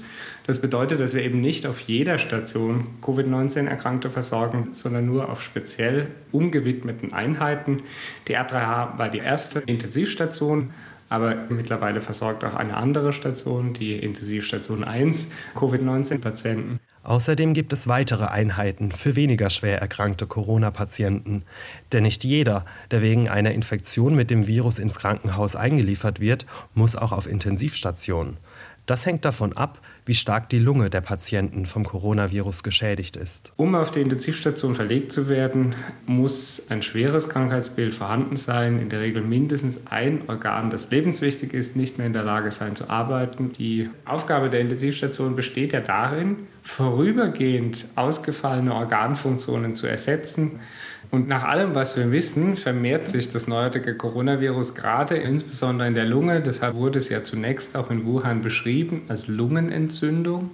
Das 0.47 0.61
bedeutet, 0.61 0.99
dass 0.99 1.15
wir 1.15 1.23
eben 1.23 1.41
nicht 1.41 1.67
auf 1.67 1.79
jeder 1.81 2.19
Station 2.19 2.89
Covid-19-Erkrankte 3.01 4.11
versorgen, 4.11 4.69
sondern 4.73 5.07
nur 5.07 5.29
auf 5.31 5.41
speziell 5.41 6.09
umgewidmeten 6.33 7.13
Einheiten. 7.13 7.79
Die 8.27 8.37
R3H 8.37 8.99
war 8.99 9.09
die 9.09 9.19
erste 9.19 9.61
Intensivstation. 9.61 10.71
Aber 11.11 11.37
mittlerweile 11.49 12.01
versorgt 12.01 12.43
auch 12.45 12.55
eine 12.55 12.77
andere 12.77 13.13
Station, 13.13 13.73
die 13.73 13.95
Intensivstation 13.95 14.83
1, 14.83 15.31
Covid-19-Patienten. 15.55 16.81
Außerdem 17.05 17.53
gibt 17.53 17.75
es 17.75 17.87
weitere 17.87 18.25
Einheiten 18.25 18.91
für 18.91 19.15
weniger 19.15 19.51
schwer 19.51 19.79
erkrankte 19.79 20.27
Corona-Patienten. 20.27 21.45
Denn 21.93 22.03
nicht 22.03 22.25
jeder, 22.25 22.65
der 22.91 23.03
wegen 23.03 23.29
einer 23.29 23.53
Infektion 23.53 24.15
mit 24.15 24.31
dem 24.31 24.47
Virus 24.47 24.79
ins 24.79 24.99
Krankenhaus 24.99 25.55
eingeliefert 25.55 26.19
wird, 26.19 26.47
muss 26.73 26.97
auch 26.97 27.13
auf 27.13 27.27
Intensivstation. 27.27 28.39
Das 28.87 29.07
hängt 29.07 29.25
davon 29.25 29.57
ab, 29.57 29.81
wie 30.05 30.13
stark 30.13 30.51
die 30.51 30.59
Lunge 30.59 30.91
der 30.91 31.01
Patienten 31.01 31.65
vom 31.65 31.85
Coronavirus 31.85 32.63
geschädigt 32.63 33.17
ist. 33.17 33.53
Um 33.57 33.75
auf 33.75 33.91
die 33.91 34.03
Intensivstation 34.03 34.75
verlegt 34.75 35.11
zu 35.11 35.29
werden, 35.29 35.75
muss 36.05 36.67
ein 36.69 36.83
schweres 36.83 37.31
Krankheitsbild 37.31 37.95
vorhanden 37.95 38.37
sein, 38.37 38.79
in 38.79 38.91
der 38.91 39.01
Regel 39.01 39.23
mindestens 39.23 39.87
ein 39.87 40.29
Organ, 40.29 40.69
das 40.69 40.91
lebenswichtig 40.91 41.55
ist, 41.55 41.77
nicht 41.77 41.97
mehr 41.97 42.07
in 42.07 42.13
der 42.13 42.25
Lage 42.25 42.51
sein 42.51 42.77
zu 42.77 42.91
arbeiten. 42.91 43.53
Die 43.53 43.89
Aufgabe 44.05 44.51
der 44.51 44.61
Intensivstation 44.61 45.35
besteht 45.35 45.73
ja 45.73 45.81
darin, 45.81 46.47
vorübergehend 46.63 47.87
ausgefallene 47.97 48.75
Organfunktionen 48.75 49.75
zu 49.75 49.87
ersetzen 49.87 50.61
und 51.15 51.29
nach 51.29 51.45
allem, 51.45 51.77
was 51.77 51.97
wir 51.97 52.11
wissen, 52.11 52.57
vermehrt 52.57 53.07
sich 53.07 53.31
das 53.31 53.47
neuartige 53.47 53.97
Coronavirus 53.97 54.75
gerade 54.75 55.17
insbesondere 55.17 55.87
in 55.87 55.95
der 55.95 56.07
Lunge. 56.07 56.43
Deshalb 56.43 56.75
wurde 56.75 56.99
es 56.99 57.09
ja 57.09 57.23
zunächst 57.23 57.77
auch 57.77 57.89
in 57.89 58.05
Wuhan 58.05 58.43
beschrieben 58.43 59.03
als 59.07 59.29
Lungenentzündung. 59.29 60.51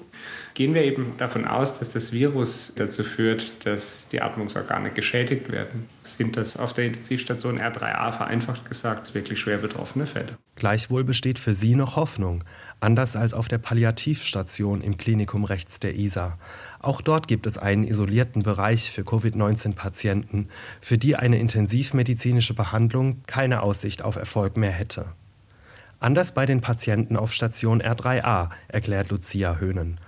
Gehen 0.53 0.75
wir 0.75 0.83
eben 0.83 1.15
davon 1.17 1.47
aus, 1.47 1.79
dass 1.79 1.95
das 1.95 2.13
Virus 2.13 2.75
dazu 2.77 3.05
führt, 3.05 3.65
dass 3.65 4.09
die 4.09 4.21
Atmungsorgane 4.21 4.91
geschädigt 4.91 5.51
werden, 5.51 5.89
sind 6.03 6.37
das 6.37 6.59
auf 6.59 6.75
der 6.75 6.85
Intensivstation 6.85 7.59
R3A 7.59 8.13
vereinfacht 8.13 8.69
gesagt 8.69 9.15
wirklich 9.15 9.41
schwer 9.41 9.59
betroffene 9.59 10.07
Fälle. 10.07 10.37
Gleichwohl 10.57 11.05
besteht 11.05 11.39
für 11.39 11.55
Sie 11.55 11.75
noch 11.75 11.97
Hoffnung, 11.97 12.45
anders 12.81 13.17
als 13.17 13.33
auf 13.33 13.49
der 13.49 13.57
Palliativstation 13.59 14.83
im 14.83 14.99
Klinikum 14.99 15.45
rechts 15.45 15.81
der 15.81 15.95
Isar. 15.95 16.39
Auch 16.83 17.03
dort 17.03 17.29
gibt 17.29 17.47
es 17.47 17.59
einen 17.59 17.85
isolierten 17.85 18.43
Bereich 18.43 18.91
für 18.91 19.05
Covid-19-Patienten, 19.05 20.49
für 20.81 20.97
die 20.97 21.15
eine 21.15 21.39
intensivmedizinische 21.39 22.55
Behandlung 22.55 23.21
keine 23.27 23.63
Aussicht 23.63 24.03
auf 24.03 24.17
Erfolg 24.17 24.57
mehr 24.57 24.71
hätte. 24.71 25.07
Anders 25.99 26.33
bei 26.33 26.47
den 26.47 26.63
Patienten 26.63 27.19
auf 27.19 27.35
Station 27.35 27.83
R3a, 27.83 28.49
erklärt 28.69 29.11
Lucia 29.11 29.57
Höhnen. 29.57 30.01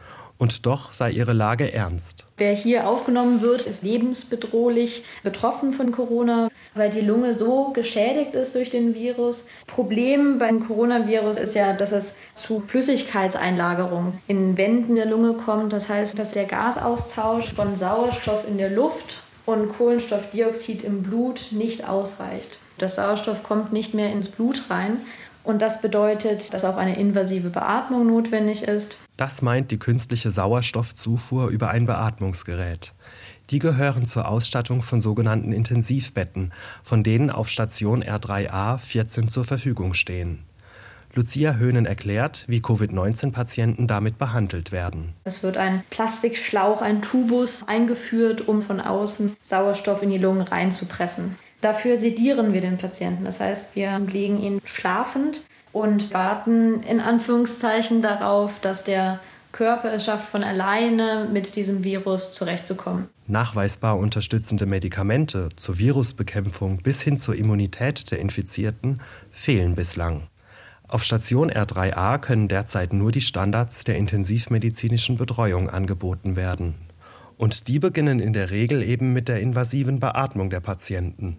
Und 0.43 0.67
doch 0.67 0.93
sei 0.93 1.13
ihre 1.13 1.35
Lage 1.35 1.73
ernst. 1.73 2.27
Wer 2.37 2.53
hier 2.53 2.89
aufgenommen 2.89 3.43
wird, 3.43 3.65
ist 3.65 3.85
lebensbedrohlich 3.85 5.05
betroffen 5.23 5.73
von 5.73 5.93
Corona, 5.93 6.49
weil 6.75 6.91
die 6.91 7.01
Lunge 7.01 7.35
so 7.35 7.71
geschädigt 7.73 8.35
ist 8.35 8.57
durch 8.57 8.69
den 8.69 8.93
Virus. 8.93 9.47
Problem 9.69 10.41
beim 10.41 10.67
Coronavirus 10.67 11.37
ist 11.37 11.55
ja, 11.55 11.75
dass 11.75 11.93
es 11.93 12.15
zu 12.35 12.61
Flüssigkeitseinlagerung 12.67 14.15
in 14.27 14.57
Wänden 14.57 14.97
der 14.97 15.07
Lunge 15.07 15.35
kommt. 15.35 15.73
Das 15.73 15.89
heißt, 15.89 16.19
dass 16.19 16.33
der 16.33 16.47
Gasaustausch 16.47 17.55
von 17.55 17.77
Sauerstoff 17.77 18.45
in 18.49 18.59
der 18.59 18.71
Luft 18.71 19.23
und 19.47 19.73
Kohlenstoffdioxid 19.73 20.83
im 20.83 21.05
Blut 21.05 21.53
nicht 21.53 21.89
ausreicht. 21.89 22.59
Das 22.79 22.97
Sauerstoff 22.97 23.45
kommt 23.45 23.73
nicht 23.73 23.95
mehr 23.95 24.11
ins 24.11 24.27
Blut 24.27 24.65
rein 24.71 24.97
und 25.45 25.61
das 25.61 25.81
bedeutet, 25.81 26.53
dass 26.55 26.65
auch 26.65 26.77
eine 26.77 26.97
invasive 26.99 27.51
Beatmung 27.51 28.07
notwendig 28.07 28.63
ist. 28.63 28.97
Das 29.17 29.43
meint 29.43 29.71
die 29.71 29.79
künstliche 29.79 30.31
Sauerstoffzufuhr 30.31 31.49
über 31.49 31.71
ein 31.71 31.87
Beatmungsgerät. 31.87 32.95
Die 33.51 33.59
gehören 33.59 34.07
zur 34.07 34.29
Ausstattung 34.29 34.83
von 34.83 35.01
sogenannten 35.01 35.53
Intensivbetten, 35.53 36.53
von 36.83 37.03
denen 37.03 37.31
auf 37.31 37.49
Station 37.49 38.03
R3a 38.03 38.79
14 38.79 39.29
zur 39.29 39.45
Verfügung 39.45 39.95
stehen. 39.95 40.45
Lucia 41.15 41.57
Höhnen 41.57 41.85
erklärt, 41.85 42.47
wie 42.49 42.63
Covid-19-Patienten 42.63 43.87
damit 43.87 44.17
behandelt 44.17 44.73
werden. 44.73 45.13
Es 45.25 45.43
wird 45.43 45.59
ein 45.59 45.85
Plastikschlauch, 45.91 46.81
ein 46.81 47.03
Tubus 47.03 47.63
eingeführt, 47.67 48.49
um 48.49 48.63
von 48.63 48.81
außen 48.81 49.37
Sauerstoff 49.43 50.03
in 50.03 50.09
die 50.09 50.17
Lungen 50.17 50.41
reinzupressen. 50.41 51.37
Dafür 51.63 51.97
sedieren 51.97 52.53
wir 52.53 52.61
den 52.61 52.77
Patienten. 52.77 53.25
Das 53.25 53.41
heißt, 53.41 53.75
wir 53.75 53.99
legen 54.01 54.37
ihn 54.37 54.61
schlafend 54.65 55.43
und 55.73 56.13
warten 56.13 56.83
in 56.83 57.01
Anführungszeichen 57.01 58.03
darauf, 58.03 58.59
dass 58.61 58.85
der 58.85 59.21
Körper 59.53 59.93
es 59.93 60.05
schafft, 60.05 60.29
von 60.29 60.43
alleine 60.43 61.29
mit 61.33 61.55
diesem 61.57 61.85
Virus 61.85 62.33
zurechtzukommen. 62.33 63.09
Nachweisbar 63.29 63.97
unterstützende 63.97 64.67
Medikamente 64.67 65.51
zur 65.55 65.79
Virusbekämpfung 65.79 66.79
bis 66.79 67.01
hin 67.01 67.17
zur 67.17 67.37
Immunität 67.37 68.11
der 68.11 68.19
Infizierten 68.19 69.01
fehlen 69.31 69.77
bislang. 69.77 70.23
Auf 70.89 71.05
Station 71.05 71.51
R3a 71.51 72.19
können 72.19 72.49
derzeit 72.49 72.93
nur 72.93 73.13
die 73.13 73.21
Standards 73.21 73.85
der 73.85 73.97
intensivmedizinischen 73.97 75.17
Betreuung 75.17 75.71
angeboten 75.71 76.35
werden. 76.35 76.75
Und 77.43 77.67
die 77.67 77.81
beginnen 77.81 78.21
in 78.21 78.33
der 78.33 78.53
Regel 78.53 78.85
eben 78.85 79.13
mit 79.13 79.27
der 79.27 79.41
invasiven 79.41 79.99
Beatmung 79.99 80.49
der 80.49 80.61
Patienten. 80.61 81.39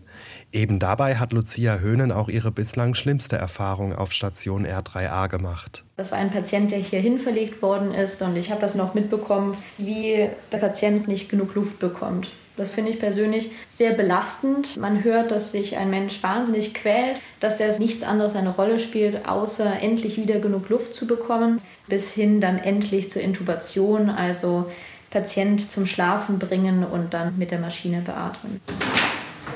Eben 0.51 0.77
dabei 0.77 1.15
hat 1.15 1.31
Lucia 1.31 1.77
Höhnen 1.77 2.11
auch 2.11 2.27
ihre 2.27 2.51
bislang 2.51 2.93
schlimmste 2.93 3.37
Erfahrung 3.37 3.95
auf 3.95 4.11
Station 4.11 4.67
R3A 4.67 5.29
gemacht. 5.29 5.85
Das 5.95 6.11
war 6.11 6.19
ein 6.19 6.29
Patient, 6.29 6.71
der 6.71 6.79
hierhin 6.79 7.19
verlegt 7.19 7.61
worden 7.61 7.93
ist 7.93 8.21
und 8.21 8.35
ich 8.35 8.51
habe 8.51 8.59
das 8.59 8.75
noch 8.75 8.95
mitbekommen, 8.95 9.55
wie 9.77 10.27
der 10.51 10.57
Patient 10.57 11.07
nicht 11.07 11.29
genug 11.29 11.55
Luft 11.55 11.79
bekommt. 11.79 12.33
Das 12.57 12.73
finde 12.73 12.91
ich 12.91 12.99
persönlich 12.99 13.51
sehr 13.69 13.93
belastend. 13.93 14.75
Man 14.75 15.05
hört, 15.05 15.31
dass 15.31 15.53
sich 15.53 15.77
ein 15.77 15.89
Mensch 15.89 16.21
wahnsinnig 16.21 16.73
quält, 16.73 17.21
dass 17.39 17.57
der 17.57 17.79
nichts 17.79 18.03
anderes 18.03 18.35
eine 18.35 18.49
Rolle 18.49 18.77
spielt, 18.77 19.25
außer 19.25 19.79
endlich 19.81 20.17
wieder 20.17 20.39
genug 20.39 20.67
Luft 20.67 20.93
zu 20.93 21.07
bekommen, 21.07 21.61
bis 21.87 22.11
hin 22.11 22.41
dann 22.41 22.59
endlich 22.59 23.09
zur 23.09 23.21
Intubation, 23.21 24.09
also 24.09 24.69
Patient 25.13 25.71
zum 25.71 25.85
Schlafen 25.85 26.39
bringen 26.39 26.83
und 26.83 27.13
dann 27.13 27.37
mit 27.37 27.51
der 27.51 27.59
Maschine 27.59 28.01
beatmen. 28.01 28.59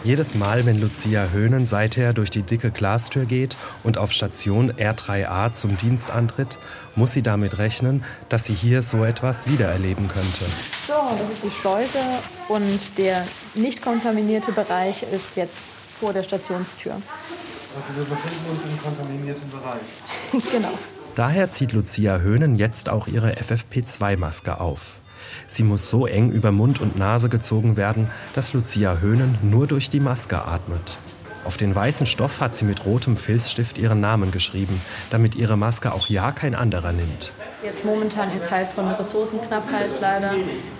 Jedes 0.03 0.35
Mal, 0.35 0.65
wenn 0.67 0.79
Lucia 0.79 1.29
Höhnen 1.33 1.65
seither 1.65 2.13
durch 2.13 2.29
die 2.29 2.43
dicke 2.43 2.69
Glastür 2.69 3.25
geht 3.25 3.57
und 3.83 3.97
auf 3.97 4.11
Station 4.11 4.71
R3A 4.71 5.51
zum 5.51 5.75
Dienst 5.75 6.11
antritt, 6.11 6.59
muss 6.95 7.13
sie 7.13 7.23
damit 7.23 7.57
rechnen, 7.57 8.05
dass 8.29 8.45
sie 8.45 8.53
hier 8.53 8.83
so 8.83 9.03
etwas 9.03 9.49
wiedererleben 9.49 10.07
könnte. 10.07 10.45
So, 10.87 10.93
das 11.17 11.33
ist 11.33 11.43
die 11.43 11.49
Schleuse 11.49 11.99
und 12.47 12.97
der 12.99 13.25
nicht 13.55 13.81
kontaminierte 13.81 14.51
Bereich 14.51 15.03
ist 15.11 15.35
jetzt 15.35 15.57
vor 15.99 16.13
der 16.13 16.21
Stationstür. 16.23 16.93
Also 16.93 17.99
wir 17.99 18.05
befinden 18.05 18.51
uns 18.51 18.59
im 18.63 18.81
kontaminierten 18.81 19.49
Bereich. 19.49 20.51
genau. 20.51 20.77
Daher 21.15 21.49
zieht 21.49 21.73
Lucia 21.73 22.19
Höhnen 22.19 22.55
jetzt 22.55 22.89
auch 22.89 23.07
ihre 23.07 23.33
FFP2-Maske 23.33 24.61
auf. 24.61 24.99
Sie 25.47 25.63
muss 25.63 25.89
so 25.89 26.05
eng 26.05 26.31
über 26.31 26.51
Mund 26.51 26.81
und 26.81 26.97
Nase 26.97 27.29
gezogen 27.29 27.77
werden, 27.77 28.09
dass 28.35 28.53
Lucia 28.53 28.97
Höhnen 28.97 29.37
nur 29.41 29.67
durch 29.67 29.89
die 29.89 29.99
Maske 29.99 30.45
atmet. 30.45 30.99
Auf 31.45 31.55
den 31.55 31.73
weißen 31.73 32.05
Stoff 32.05 32.41
hat 32.41 32.53
sie 32.53 32.65
mit 32.65 32.85
rotem 32.85 33.15
Filzstift 33.15 33.77
ihren 33.77 34.01
Namen 34.01 34.31
geschrieben, 34.31 34.81
damit 35.09 35.35
ihre 35.35 35.55
Maske 35.55 35.93
auch 35.93 36.07
ja 36.07 36.33
kein 36.33 36.55
anderer 36.55 36.91
nimmt. 36.91 37.31
Jetzt 37.63 37.85
momentan 37.85 38.31
in 38.31 38.41
Zeit 38.41 38.67
von 38.67 38.87
Ressourcenknappheit 38.89 39.89
leider 40.01 40.35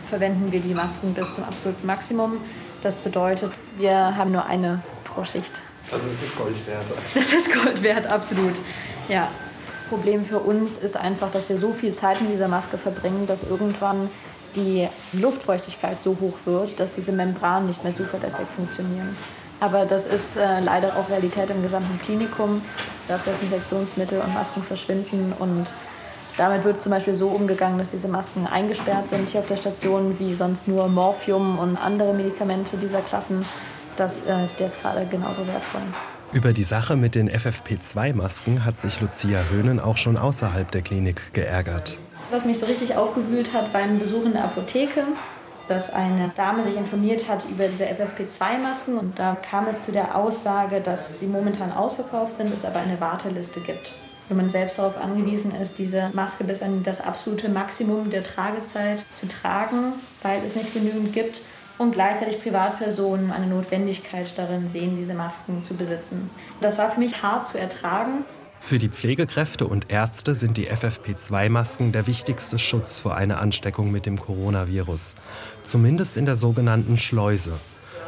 verwenden 0.09 0.51
wir 0.51 0.59
die 0.59 0.73
Masken 0.73 1.13
bis 1.13 1.35
zum 1.35 1.45
absoluten 1.45 1.87
Maximum. 1.87 2.37
Das 2.83 2.97
bedeutet, 2.97 3.51
wir 3.77 4.17
haben 4.17 4.31
nur 4.31 4.45
eine 4.45 4.81
Aufbauschicht. 5.17 5.51
Also 5.91 6.09
es 6.09 6.21
ist 6.21 6.37
Gold 6.37 6.67
wert. 6.67 6.93
Das 7.15 7.33
ist 7.33 7.51
Gold 7.51 7.81
wert, 7.81 8.07
absolut. 8.07 8.55
Ja. 9.09 9.29
Problem 9.89 10.25
für 10.25 10.39
uns 10.39 10.75
ist 10.75 10.97
einfach, 10.97 11.31
dass 11.31 11.47
wir 11.47 11.57
so 11.57 11.71
viel 11.71 11.93
Zeit 11.93 12.19
in 12.19 12.29
dieser 12.29 12.49
Maske 12.49 12.77
verbringen, 12.77 13.25
dass 13.25 13.43
irgendwann 13.43 14.09
die 14.57 14.89
Luftfeuchtigkeit 15.13 16.01
so 16.01 16.17
hoch 16.19 16.33
wird, 16.43 16.77
dass 16.79 16.91
diese 16.91 17.13
Membranen 17.13 17.67
nicht 17.67 17.83
mehr 17.83 17.93
zuverlässig 17.93 18.45
funktionieren. 18.53 19.15
Aber 19.59 19.85
das 19.85 20.05
ist 20.05 20.35
äh, 20.35 20.59
leider 20.59 20.97
auch 20.97 21.09
Realität 21.09 21.49
im 21.49 21.63
gesamten 21.63 21.99
Klinikum, 21.99 22.61
dass 23.07 23.23
Desinfektionsmittel 23.23 24.19
und 24.19 24.33
Masken 24.33 24.61
verschwinden 24.61 25.33
und 25.39 25.67
damit 26.37 26.63
wird 26.63 26.83
zum 26.83 26.91
Beispiel 26.91 27.15
so 27.15 27.29
umgegangen, 27.29 27.79
dass 27.79 27.87
diese 27.87 28.07
Masken 28.07 28.45
eingesperrt 28.45 29.09
sind 29.09 29.29
hier 29.29 29.39
auf 29.39 29.47
der 29.47 29.57
Station, 29.57 30.19
wie 30.19 30.35
sonst 30.35 30.67
nur 30.67 30.87
Morphium 30.87 31.57
und 31.57 31.77
andere 31.77 32.13
Medikamente 32.13 32.77
dieser 32.77 33.01
Klassen. 33.01 33.43
Das 33.95 34.23
äh, 34.23 34.43
ist 34.43 34.59
jetzt 34.59 34.79
gerade 34.81 35.07
genauso 35.07 35.47
wertvoll. 35.47 35.81
Über 36.33 36.53
die 36.53 36.63
Sache 36.63 36.95
mit 36.95 37.15
den 37.15 37.31
FFP2-Masken 37.31 38.65
hat 38.65 38.77
sich 38.77 39.01
Lucia 39.01 39.39
Höhnen 39.49 39.79
auch 39.79 39.97
schon 39.97 40.17
außerhalb 40.17 40.69
der 40.69 40.83
Klinik 40.83 41.33
geärgert. 41.33 41.99
Was 42.29 42.45
mich 42.45 42.59
so 42.59 42.65
richtig 42.65 42.95
aufgewühlt 42.95 43.53
hat, 43.53 43.73
war 43.73 43.81
ein 43.81 43.99
Besuch 43.99 44.25
in 44.25 44.33
der 44.33 44.43
Apotheke, 44.43 45.03
dass 45.67 45.93
eine 45.93 46.31
Dame 46.35 46.63
sich 46.63 46.75
informiert 46.75 47.29
hat 47.29 47.45
über 47.49 47.67
diese 47.67 47.85
FFP2-Masken 47.85 48.97
und 48.97 49.17
da 49.17 49.35
kam 49.35 49.67
es 49.67 49.81
zu 49.81 49.91
der 49.91 50.15
Aussage, 50.15 50.81
dass 50.81 51.19
sie 51.19 51.27
momentan 51.27 51.71
ausverkauft 51.71 52.35
sind, 52.35 52.53
es 52.53 52.65
aber 52.65 52.79
eine 52.79 52.99
Warteliste 52.99 53.61
gibt 53.61 53.93
wenn 54.29 54.37
man 54.37 54.49
selbst 54.49 54.77
darauf 54.77 54.97
angewiesen 54.97 55.55
ist, 55.55 55.77
diese 55.77 56.09
Maske 56.13 56.43
bis 56.43 56.61
an 56.61 56.83
das 56.83 57.01
absolute 57.01 57.49
Maximum 57.49 58.09
der 58.09 58.23
Tragezeit 58.23 59.05
zu 59.13 59.27
tragen, 59.27 59.93
weil 60.21 60.41
es 60.45 60.55
nicht 60.55 60.73
genügend 60.73 61.13
gibt 61.13 61.41
und 61.77 61.93
gleichzeitig 61.93 62.41
Privatpersonen 62.41 63.31
eine 63.31 63.47
Notwendigkeit 63.47 64.37
darin 64.37 64.67
sehen, 64.67 64.95
diese 64.97 65.13
Masken 65.13 65.63
zu 65.63 65.75
besitzen. 65.75 66.29
Das 66.59 66.77
war 66.77 66.91
für 66.91 66.99
mich 66.99 67.21
hart 67.21 67.47
zu 67.47 67.57
ertragen. 67.59 68.25
Für 68.59 68.79
die 68.79 68.89
Pflegekräfte 68.89 69.65
und 69.65 69.89
Ärzte 69.89 70.35
sind 70.35 70.57
die 70.57 70.69
FFP2-Masken 70.69 71.91
der 71.93 72.05
wichtigste 72.05 72.59
Schutz 72.59 72.99
vor 72.99 73.15
einer 73.15 73.39
Ansteckung 73.39 73.91
mit 73.91 74.05
dem 74.05 74.19
Coronavirus, 74.19 75.15
zumindest 75.63 76.17
in 76.17 76.25
der 76.25 76.35
sogenannten 76.35 76.97
Schleuse. 76.97 77.53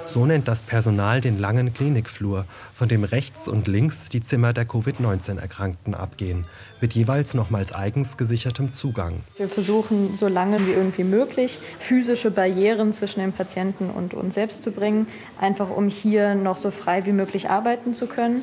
So 0.10 0.26
nennt 0.26 0.48
das 0.48 0.64
Personal 0.64 1.22
den 1.22 1.38
langen 1.38 1.72
Klinikflur, 1.72 2.46
von 2.74 2.90
dem 2.90 3.04
rechts 3.04 3.48
und 3.48 3.68
links 3.68 4.10
die 4.10 4.22
Zimmer 4.22 4.54
der 4.54 4.66
Covid-19-Erkrankten 4.66 5.94
abgehen, 5.94 6.46
mit 6.82 6.96
jeweils 6.96 7.36
nochmals 7.36 7.72
eigens 7.72 8.18
gesichertem 8.18 8.72
Zugang. 8.74 9.22
Wir 9.38 9.48
versuchen, 9.48 10.18
so 10.18 10.28
lange 10.28 10.66
wie 10.66 10.72
irgendwie 10.72 11.04
möglich, 11.04 11.60
physische 11.78 12.32
Barrieren 12.32 12.92
zwischen 12.92 13.20
den 13.20 13.34
Patienten 13.34 13.92
und 13.92 14.16
uns 14.16 14.34
selbst 14.34 14.64
zu 14.64 14.72
bringen, 14.72 15.06
einfach 15.40 15.70
um 15.70 15.90
hier 15.90 16.34
noch 16.34 16.58
so 16.58 16.72
frei 16.72 17.06
wie 17.06 17.12
möglich 17.12 17.52
arbeiten 17.52 17.94
zu 17.94 18.08
können. 18.08 18.42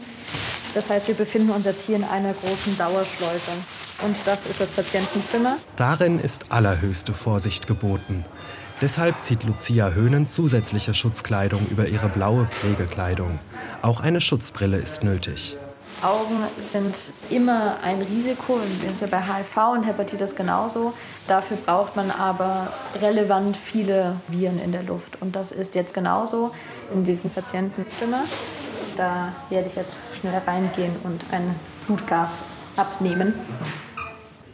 Das 0.75 0.88
heißt, 0.88 1.08
wir 1.08 1.14
befinden 1.14 1.50
uns 1.50 1.64
jetzt 1.64 1.85
hier 1.87 1.96
in 1.96 2.04
einer 2.04 2.32
großen 2.35 2.76
Dauerschleuse. 2.76 3.52
Und 4.04 4.16
das 4.26 4.46
ist 4.46 4.61
das 4.61 4.70
Patientenzimmer. 4.70 5.56
Darin 5.76 6.18
ist 6.18 6.52
allerhöchste 6.52 7.12
Vorsicht 7.12 7.66
geboten. 7.66 8.25
Deshalb 8.82 9.20
zieht 9.23 9.44
Lucia 9.44 9.90
Höhnen 9.90 10.26
zusätzliche 10.26 10.92
Schutzkleidung 10.92 11.66
über 11.70 11.88
ihre 11.88 12.11
blaue 12.11 12.46
Pflegekleidung. 12.46 13.38
Auch 13.80 14.00
eine 14.00 14.20
Schutzbrille 14.20 14.76
ist 14.76 15.02
nötig. 15.02 15.56
Augen 16.02 16.37
sind 16.73 16.94
immer 17.30 17.78
ein 17.82 18.02
Risiko, 18.02 18.61
bei 19.11 19.18
HIV 19.18 19.56
und 19.73 19.85
Hepatitis 19.85 20.35
genauso. 20.35 20.92
Dafür 21.26 21.56
braucht 21.56 21.96
man 21.96 22.11
aber 22.11 22.70
relevant 23.00 23.56
viele 23.56 24.16
Viren 24.28 24.61
in 24.61 24.73
der 24.73 24.82
Luft. 24.82 25.23
Und 25.23 25.35
das 25.35 25.52
ist 25.52 25.75
jetzt 25.75 25.94
genauso 25.94 26.50
in 26.92 27.04
diesem 27.04 27.30
Patientenzimmer. 27.30 28.25
Da 28.96 29.32
werde 29.50 29.68
ich 29.68 29.76
jetzt 29.76 29.96
schnell 30.18 30.40
reingehen 30.46 30.92
und 31.04 31.22
ein 31.30 31.54
Blutgas 31.86 32.30
abnehmen. 32.76 33.34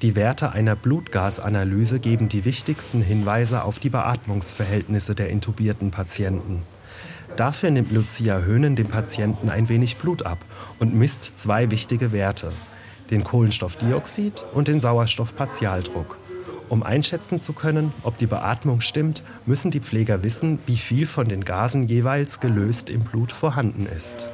Die 0.02 0.16
Werte 0.16 0.50
einer 0.50 0.74
Blutgasanalyse 0.74 2.00
geben 2.00 2.28
die 2.28 2.44
wichtigsten 2.44 3.02
Hinweise 3.02 3.62
auf 3.62 3.78
die 3.78 3.88
Beatmungsverhältnisse 3.88 5.14
der 5.14 5.30
intubierten 5.30 5.92
Patienten. 5.92 6.64
Dafür 7.36 7.70
nimmt 7.70 7.92
Lucia 7.92 8.38
Höhnen 8.40 8.74
dem 8.74 8.88
Patienten 8.88 9.48
ein 9.48 9.68
wenig 9.68 9.96
Blut 9.96 10.26
ab 10.26 10.38
und 10.80 10.92
misst 10.92 11.36
zwei 11.38 11.70
wichtige 11.70 12.10
Werte, 12.10 12.50
den 13.10 13.22
Kohlenstoffdioxid 13.22 14.44
und 14.52 14.66
den 14.66 14.80
Sauerstoffpartialdruck. 14.80 16.18
Um 16.72 16.82
einschätzen 16.82 17.38
zu 17.38 17.52
können, 17.52 17.92
ob 18.02 18.16
die 18.16 18.24
Beatmung 18.24 18.80
stimmt, 18.80 19.22
müssen 19.44 19.70
die 19.70 19.80
Pfleger 19.80 20.22
wissen, 20.22 20.58
wie 20.64 20.78
viel 20.78 21.04
von 21.04 21.28
den 21.28 21.44
Gasen 21.44 21.86
jeweils 21.86 22.40
gelöst 22.40 22.88
im 22.88 23.02
Blut 23.02 23.30
vorhanden 23.30 23.84
ist. 23.84 24.26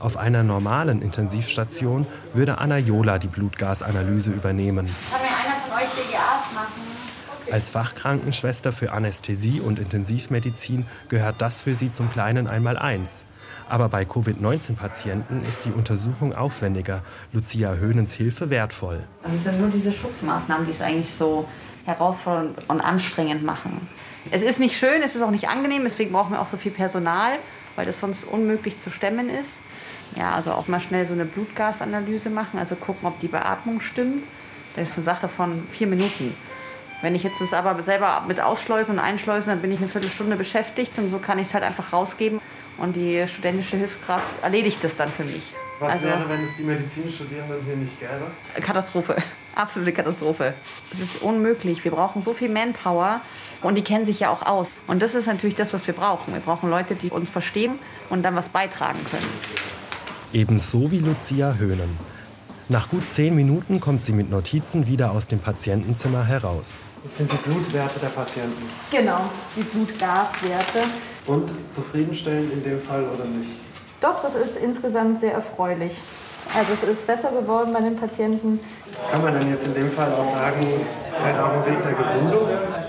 Auf 0.00 0.16
einer 0.16 0.42
normalen 0.42 1.00
Intensivstation 1.00 2.04
würde 2.34 2.58
Anna 2.58 2.78
Jola 2.78 3.20
die 3.20 3.28
Blutgasanalyse 3.28 4.32
übernehmen. 4.32 4.90
Kann 5.12 5.20
mir 5.20 5.28
einer 5.28 5.60
von 5.64 5.78
euch 5.78 5.90
BGAs 5.90 6.54
machen? 6.56 7.52
Als 7.52 7.68
Fachkrankenschwester 7.68 8.72
für 8.72 8.90
Anästhesie 8.90 9.60
und 9.60 9.78
Intensivmedizin 9.78 10.86
gehört 11.08 11.40
das 11.40 11.60
für 11.60 11.76
sie 11.76 11.92
zum 11.92 12.10
kleinen 12.10 12.48
Einmaleins. 12.48 13.26
Aber 13.68 13.88
bei 13.88 14.04
Covid-19-Patienten 14.04 15.42
ist 15.48 15.64
die 15.64 15.70
Untersuchung 15.70 16.34
aufwendiger. 16.34 17.02
Lucia 17.32 17.74
Höhnens 17.74 18.12
Hilfe 18.12 18.50
wertvoll. 18.50 19.04
Also 19.22 19.36
es 19.36 19.44
sind 19.44 19.60
nur 19.60 19.70
diese 19.70 19.92
Schutzmaßnahmen, 19.92 20.66
die 20.66 20.72
es 20.72 20.80
eigentlich 20.80 21.12
so 21.12 21.46
herausfordernd 21.86 22.58
und 22.68 22.80
anstrengend 22.80 23.42
machen. 23.42 23.88
Es 24.30 24.42
ist 24.42 24.58
nicht 24.58 24.76
schön, 24.76 25.02
es 25.02 25.14
ist 25.14 25.22
auch 25.22 25.30
nicht 25.30 25.48
angenehm, 25.48 25.84
deswegen 25.84 26.12
brauchen 26.12 26.32
wir 26.32 26.40
auch 26.40 26.46
so 26.46 26.56
viel 26.56 26.72
Personal, 26.72 27.38
weil 27.76 27.86
das 27.86 28.00
sonst 28.00 28.24
unmöglich 28.24 28.78
zu 28.78 28.90
stemmen 28.90 29.28
ist. 29.28 29.52
Ja, 30.16 30.34
also 30.34 30.52
auch 30.52 30.68
mal 30.68 30.80
schnell 30.80 31.06
so 31.06 31.12
eine 31.12 31.24
Blutgasanalyse 31.24 32.30
machen, 32.30 32.58
also 32.58 32.74
gucken, 32.76 33.08
ob 33.08 33.20
die 33.20 33.28
Beatmung 33.28 33.80
stimmt. 33.80 34.24
Das 34.74 34.90
ist 34.90 34.96
eine 34.96 35.04
Sache 35.04 35.28
von 35.28 35.66
vier 35.70 35.86
Minuten. 35.86 36.34
Wenn 37.02 37.14
ich 37.14 37.22
jetzt 37.22 37.40
das 37.40 37.52
aber 37.52 37.82
selber 37.82 38.24
mit 38.26 38.40
Ausschleusen 38.40 38.94
und 38.94 39.00
Einschleusen, 39.00 39.50
dann 39.50 39.60
bin 39.60 39.70
ich 39.70 39.78
eine 39.78 39.88
Viertelstunde 39.88 40.36
beschäftigt 40.36 40.98
und 40.98 41.10
so 41.10 41.18
kann 41.18 41.38
ich 41.38 41.48
es 41.48 41.54
halt 41.54 41.64
einfach 41.64 41.92
rausgeben 41.92 42.40
und 42.78 42.96
die 42.96 43.26
studentische 43.28 43.76
Hilfskraft 43.76 44.42
erledigt 44.42 44.82
das 44.82 44.96
dann 44.96 45.10
für 45.10 45.24
mich. 45.24 45.54
Was 45.78 45.92
also, 45.92 46.06
wäre, 46.06 46.28
wenn 46.28 46.42
es 46.42 46.56
die 46.56 46.62
Medizinstudierenden 46.62 47.58
hier 47.64 47.76
nicht 47.76 48.00
gäbe? 48.00 48.30
Katastrophe, 48.64 49.16
absolute 49.56 49.92
Katastrophe. 49.92 50.54
Es 50.92 51.00
ist 51.00 51.22
unmöglich. 51.22 51.84
Wir 51.84 51.90
brauchen 51.90 52.22
so 52.22 52.32
viel 52.32 52.48
Manpower 52.48 53.20
und 53.62 53.74
die 53.74 53.82
kennen 53.82 54.04
sich 54.04 54.20
ja 54.20 54.30
auch 54.30 54.42
aus. 54.42 54.68
Und 54.86 55.02
das 55.02 55.14
ist 55.14 55.26
natürlich 55.26 55.56
das, 55.56 55.72
was 55.72 55.86
wir 55.86 55.94
brauchen. 55.94 56.32
Wir 56.32 56.40
brauchen 56.40 56.70
Leute, 56.70 56.94
die 56.94 57.10
uns 57.10 57.28
verstehen 57.28 57.78
und 58.10 58.22
dann 58.22 58.36
was 58.36 58.48
beitragen 58.48 58.98
können. 59.10 59.26
Ebenso 60.32 60.90
wie 60.90 60.98
Lucia 60.98 61.54
Höhnen. 61.54 61.98
Nach 62.68 62.88
gut 62.88 63.08
zehn 63.08 63.36
Minuten 63.36 63.78
kommt 63.78 64.02
sie 64.02 64.12
mit 64.12 64.28
Notizen 64.28 64.88
wieder 64.88 65.12
aus 65.12 65.28
dem 65.28 65.38
Patientenzimmer 65.38 66.24
heraus. 66.24 66.88
Das 67.04 67.16
sind 67.16 67.30
die 67.30 67.36
Blutwerte 67.36 68.00
der 68.00 68.08
Patienten. 68.08 68.60
Genau, 68.90 69.20
die 69.56 69.62
Blutgaswerte. 69.62 70.80
Und 71.26 71.52
zufriedenstellend 71.70 72.52
in 72.52 72.64
dem 72.64 72.80
Fall 72.80 73.04
oder 73.04 73.24
nicht? 73.24 73.52
Doch, 74.00 74.20
das 74.20 74.34
ist 74.34 74.56
insgesamt 74.56 75.20
sehr 75.20 75.32
erfreulich. 75.32 75.92
Also 76.54 76.72
es 76.72 76.82
ist 76.82 77.06
besser 77.06 77.30
geworden 77.30 77.72
bei 77.72 77.80
den 77.80 77.96
Patienten. 77.96 78.60
Kann 79.10 79.22
man 79.22 79.38
denn 79.38 79.50
jetzt 79.50 79.66
in 79.66 79.74
dem 79.74 79.90
Fall 79.90 80.10
auch 80.12 80.34
sagen, 80.34 80.60
er 81.24 81.30
ist 81.30 81.40
auf 81.40 81.52
dem 81.52 81.72
Weg 81.72 81.82
der 81.82 81.92
Gesundung? 81.92 82.48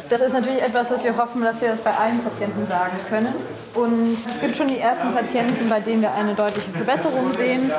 Das 0.09 0.21
ist 0.21 0.33
natürlich 0.33 0.61
etwas, 0.61 0.91
was 0.91 1.03
wir 1.03 1.17
hoffen, 1.17 1.41
dass 1.41 1.61
wir 1.61 1.69
das 1.69 1.81
bei 1.81 1.91
allen 1.91 2.19
Patienten 2.23 2.65
sagen 2.65 2.97
können. 3.09 3.33
Und 3.73 4.17
es 4.25 4.39
gibt 4.39 4.55
schon 4.57 4.67
die 4.67 4.79
ersten 4.79 5.13
Patienten, 5.13 5.67
bei 5.69 5.79
denen 5.79 6.01
wir 6.01 6.13
eine 6.13 6.33
deutliche 6.33 6.71
Verbesserung 6.71 7.31
sehen. 7.33 7.71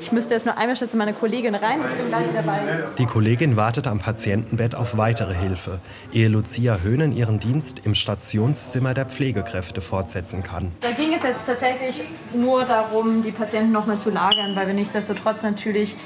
Ich 0.00 0.12
müsste 0.12 0.34
jetzt 0.34 0.46
nur 0.46 0.56
einmal 0.56 0.76
schnell 0.76 0.88
zu 0.88 0.96
meiner 0.96 1.12
Kollegin 1.12 1.54
rein. 1.54 1.78
Ich 1.86 1.94
bin 1.94 2.08
gleich 2.08 2.24
dabei. 2.34 2.58
Die 2.96 3.04
Kollegin 3.04 3.56
wartet 3.56 3.86
am 3.86 3.98
Patientenbett 3.98 4.74
auf 4.74 4.96
weitere 4.96 5.34
Hilfe, 5.34 5.80
ehe 6.12 6.28
Lucia 6.28 6.78
Höhnen 6.82 7.12
ihren 7.12 7.38
Dienst 7.38 7.80
im 7.84 7.94
Stationszimmer 7.94 8.94
der 8.94 9.04
Pflegekräfte 9.06 9.80
fortsetzen 9.80 10.42
kann. 10.42 10.72
Da 10.80 10.90
ging 10.92 11.12
es 11.12 11.22
jetzt 11.22 11.46
tatsächlich 11.46 12.02
nur 12.34 12.64
darum, 12.64 13.22
die 13.22 13.30
Patienten 13.30 13.72
noch 13.72 13.86
mal 13.86 13.98
zu 13.98 14.10
lagern, 14.10 14.56
weil 14.56 14.66
wir 14.66 14.74
nichtsdestotrotz 14.74 15.42
natürlich 15.42 15.96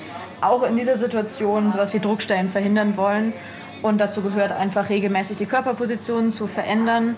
auch 0.41 0.65
in 0.65 0.77
dieser 0.77 0.99
Situation 0.99 1.71
sowas 1.71 1.95
wie 1.95 2.01
Druckstellen 2.01 2.51
verhindern 2.51 2.97
wollen. 2.97 3.33
Und 3.83 3.99
dazu 3.99 4.23
gehört 4.23 4.51
einfach 4.51 4.89
regelmäßig 4.89 5.37
die 5.37 5.47
Körperposition 5.47 6.33
zu 6.33 6.47
verändern 6.47 7.17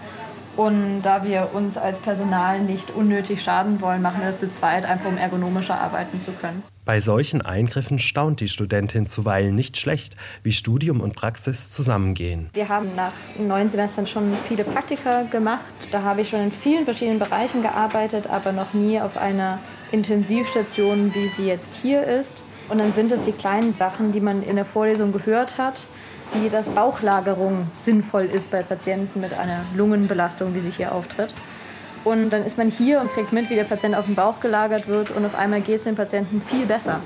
und 0.56 1.02
da 1.02 1.24
wir 1.24 1.50
uns 1.52 1.76
als 1.76 1.98
Personal 1.98 2.60
nicht 2.60 2.90
unnötig 2.90 3.42
schaden 3.42 3.80
wollen, 3.80 4.02
machen 4.02 4.20
wir 4.20 4.26
das 4.26 4.38
zu 4.38 4.50
zweit, 4.50 4.84
einfach 4.84 5.08
um 5.08 5.18
ergonomischer 5.18 5.80
arbeiten 5.80 6.20
zu 6.20 6.32
können. 6.32 6.62
Bei 6.84 7.00
solchen 7.00 7.42
Eingriffen 7.42 7.98
staunt 7.98 8.38
die 8.40 8.48
Studentin 8.48 9.06
zuweilen 9.06 9.54
nicht 9.54 9.76
schlecht, 9.76 10.16
wie 10.44 10.52
Studium 10.52 11.00
und 11.00 11.16
Praxis 11.16 11.70
zusammengehen. 11.70 12.48
Wir 12.52 12.68
haben 12.68 12.94
nach 12.94 13.12
neun 13.38 13.68
Semestern 13.68 14.06
schon 14.06 14.32
viele 14.46 14.62
Praktika 14.62 15.22
gemacht. 15.22 15.64
Da 15.90 16.02
habe 16.02 16.20
ich 16.20 16.28
schon 16.30 16.40
in 16.40 16.52
vielen 16.52 16.84
verschiedenen 16.84 17.18
Bereichen 17.18 17.60
gearbeitet, 17.60 18.28
aber 18.30 18.52
noch 18.52 18.72
nie 18.72 19.00
auf 19.00 19.16
einer 19.16 19.58
Intensivstation, 19.90 21.12
wie 21.14 21.26
sie 21.26 21.46
jetzt 21.46 21.74
hier 21.74 22.04
ist. 22.04 22.44
Und 22.68 22.78
dann 22.78 22.92
sind 22.92 23.10
es 23.10 23.22
die 23.22 23.32
kleinen 23.32 23.74
Sachen, 23.74 24.12
die 24.12 24.20
man 24.20 24.42
in 24.42 24.54
der 24.54 24.64
Vorlesung 24.64 25.12
gehört 25.12 25.58
hat 25.58 25.86
wie 26.34 26.50
das 26.50 26.68
Bauchlagerung 26.68 27.66
sinnvoll 27.78 28.24
ist 28.24 28.50
bei 28.50 28.62
Patienten 28.62 29.20
mit 29.20 29.34
einer 29.34 29.60
Lungenbelastung, 29.74 30.54
wie 30.54 30.60
sie 30.60 30.70
hier 30.70 30.92
auftritt. 30.92 31.30
Und 32.04 32.30
dann 32.30 32.44
ist 32.44 32.56
man 32.56 32.70
hier 32.70 33.00
und 33.00 33.10
kriegt 33.12 33.32
mit, 33.32 33.50
wie 33.50 33.56
der 33.56 33.64
Patient 33.64 33.96
auf 33.96 34.06
den 34.06 34.14
Bauch 34.14 34.40
gelagert 34.40 34.86
wird 34.86 35.10
und 35.10 35.24
auf 35.24 35.34
einmal 35.34 35.60
geht 35.60 35.76
es 35.76 35.84
dem 35.84 35.96
Patienten 35.96 36.40
viel 36.40 36.66
besser. 36.66 37.00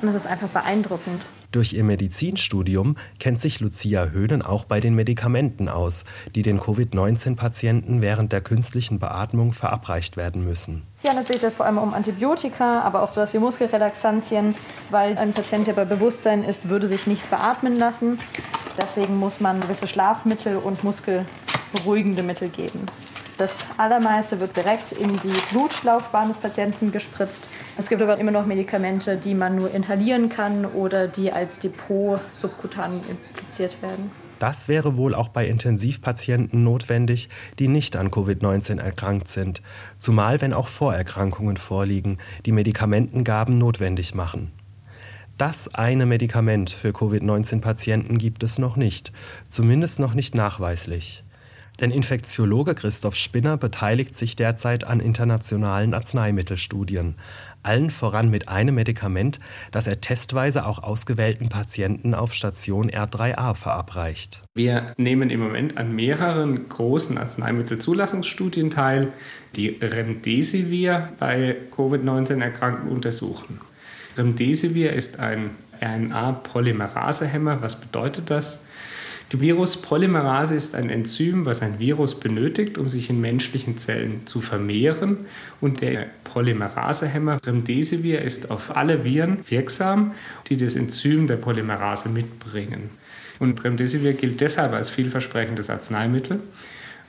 Und 0.00 0.08
das 0.08 0.14
ist 0.14 0.26
einfach 0.26 0.48
beeindruckend. 0.48 1.20
Durch 1.54 1.72
ihr 1.72 1.84
Medizinstudium 1.84 2.96
kennt 3.20 3.38
sich 3.38 3.60
Lucia 3.60 4.06
Höhnen 4.06 4.42
auch 4.42 4.64
bei 4.64 4.80
den 4.80 4.96
Medikamenten 4.96 5.68
aus, 5.68 6.04
die 6.34 6.42
den 6.42 6.58
Covid-19-Patienten 6.58 8.02
während 8.02 8.32
der 8.32 8.40
künstlichen 8.40 8.98
Beatmung 8.98 9.52
verabreicht 9.52 10.16
werden 10.16 10.44
müssen. 10.44 10.82
Hier 11.00 11.10
handelt 11.10 11.30
es 11.30 11.34
sich 11.36 11.42
jetzt 11.42 11.56
vor 11.56 11.66
allem 11.66 11.78
um 11.78 11.94
Antibiotika, 11.94 12.80
aber 12.80 13.04
auch 13.04 13.12
sowas 13.12 13.32
wie 13.34 13.38
Muskelrelaxantien, 13.38 14.56
weil 14.90 15.16
ein 15.16 15.32
Patient, 15.32 15.68
der 15.68 15.74
bei 15.74 15.84
Bewusstsein 15.84 16.42
ist, 16.42 16.68
würde 16.68 16.88
sich 16.88 17.06
nicht 17.06 17.30
beatmen 17.30 17.78
lassen. 17.78 18.18
Deswegen 18.80 19.18
muss 19.18 19.40
man 19.40 19.60
gewisse 19.60 19.86
Schlafmittel 19.86 20.56
und 20.56 20.82
muskelberuhigende 20.84 22.22
Mittel 22.22 22.48
geben. 22.48 22.86
Das 23.36 23.56
Allermeiste 23.78 24.38
wird 24.38 24.56
direkt 24.56 24.92
in 24.92 25.08
die 25.20 25.32
Blutlaufbahn 25.50 26.28
des 26.28 26.38
Patienten 26.38 26.92
gespritzt. 26.92 27.48
Es 27.76 27.88
gibt 27.88 28.00
aber 28.00 28.16
immer 28.18 28.30
noch 28.30 28.46
Medikamente, 28.46 29.16
die 29.16 29.34
man 29.34 29.56
nur 29.56 29.74
inhalieren 29.74 30.28
kann 30.28 30.64
oder 30.64 31.08
die 31.08 31.32
als 31.32 31.58
Depot 31.58 32.20
subkutan 32.32 32.92
impliziert 33.08 33.82
werden. 33.82 34.12
Das 34.38 34.68
wäre 34.68 34.96
wohl 34.96 35.14
auch 35.14 35.28
bei 35.28 35.46
Intensivpatienten 35.46 36.62
notwendig, 36.62 37.28
die 37.58 37.66
nicht 37.66 37.96
an 37.96 38.10
Covid-19 38.10 38.80
erkrankt 38.80 39.28
sind, 39.28 39.62
zumal 39.98 40.40
wenn 40.40 40.52
auch 40.52 40.68
Vorerkrankungen 40.68 41.56
vorliegen, 41.56 42.18
die 42.46 42.52
Medikamentengaben 42.52 43.56
notwendig 43.56 44.14
machen. 44.14 44.52
Das 45.36 45.74
eine 45.74 46.06
Medikament 46.06 46.70
für 46.70 46.92
Covid-19-Patienten 46.92 48.18
gibt 48.18 48.44
es 48.44 48.58
noch 48.58 48.76
nicht, 48.76 49.10
zumindest 49.48 49.98
noch 49.98 50.14
nicht 50.14 50.36
nachweislich. 50.36 51.24
Denn 51.80 51.90
Infektiologe 51.90 52.76
Christoph 52.76 53.16
Spinner 53.16 53.56
beteiligt 53.56 54.14
sich 54.14 54.36
derzeit 54.36 54.84
an 54.84 55.00
internationalen 55.00 55.92
Arzneimittelstudien, 55.92 57.16
allen 57.64 57.90
voran 57.90 58.30
mit 58.30 58.48
einem 58.48 58.76
Medikament, 58.76 59.40
das 59.72 59.88
er 59.88 60.00
testweise 60.00 60.66
auch 60.66 60.84
ausgewählten 60.84 61.48
Patienten 61.48 62.14
auf 62.14 62.32
Station 62.32 62.88
R3a 62.88 63.56
verabreicht. 63.56 64.40
Wir 64.54 64.94
nehmen 64.98 65.30
im 65.30 65.40
Moment 65.40 65.76
an 65.76 65.96
mehreren 65.96 66.68
großen 66.68 67.18
Arzneimittelzulassungsstudien 67.18 68.70
teil, 68.70 69.12
die 69.56 69.70
Remdesivir 69.80 71.08
bei 71.18 71.56
Covid-19-Erkrankten 71.72 72.88
untersuchen. 72.88 73.58
Remdesivir 74.16 74.92
ist 74.92 75.18
ein 75.20 75.50
RNA-Polymerasehemmer. 75.80 77.62
Was 77.62 77.80
bedeutet 77.80 78.30
das? 78.30 78.60
Die 79.32 79.40
Viruspolymerase 79.40 80.54
ist 80.54 80.74
ein 80.74 80.90
Enzym, 80.90 81.46
was 81.46 81.62
ein 81.62 81.78
Virus 81.78 82.20
benötigt, 82.20 82.78
um 82.78 82.88
sich 82.88 83.10
in 83.10 83.20
menschlichen 83.20 83.78
Zellen 83.78 84.26
zu 84.26 84.40
vermehren. 84.40 85.26
Und 85.60 85.80
der 85.80 86.06
Polymerasehemmer 86.24 87.38
Remdesivir 87.44 88.22
ist 88.22 88.50
auf 88.50 88.76
alle 88.76 89.02
Viren 89.04 89.38
wirksam, 89.48 90.12
die 90.48 90.56
das 90.56 90.76
Enzym 90.76 91.26
der 91.26 91.36
Polymerase 91.36 92.10
mitbringen. 92.10 92.90
Und 93.40 93.64
Remdesivir 93.64 94.12
gilt 94.12 94.40
deshalb 94.40 94.72
als 94.72 94.90
vielversprechendes 94.90 95.70
Arzneimittel, 95.70 96.40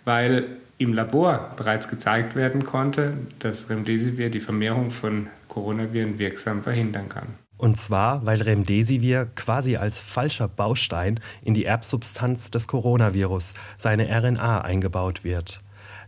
weil 0.05 0.47
im 0.77 0.93
Labor 0.93 1.53
bereits 1.55 1.87
gezeigt 1.87 2.35
werden 2.35 2.65
konnte, 2.65 3.17
dass 3.39 3.69
Remdesivir 3.69 4.29
die 4.29 4.39
Vermehrung 4.39 4.91
von 4.91 5.27
Coronaviren 5.47 6.19
wirksam 6.19 6.63
verhindern 6.63 7.09
kann. 7.09 7.27
Und 7.57 7.77
zwar, 7.77 8.25
weil 8.25 8.41
Remdesivir 8.41 9.27
quasi 9.35 9.77
als 9.77 10.01
falscher 10.01 10.49
Baustein 10.49 11.21
in 11.41 11.53
die 11.53 11.63
Erbsubstanz 11.63 12.51
des 12.51 12.67
Coronavirus, 12.67 13.53
seine 13.77 14.09
RNA, 14.09 14.61
eingebaut 14.61 15.23
wird. 15.23 15.61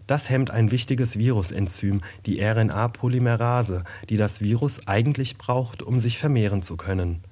Das 0.08 0.30
hemmt 0.30 0.52
ein 0.52 0.72
wichtiges 0.72 1.18
Virusenzym, 1.18 2.02
die 2.26 2.42
RNA-Polymerase, 2.42 3.84
die 4.10 4.18
das 4.18 4.42
Virus 4.42 4.88
eigentlich 4.88 5.38
braucht, 5.38 5.82
um 5.82 6.00
sich 6.00 6.18
vermehren 6.18 6.62
zu 6.62 6.78
können. 6.78 7.24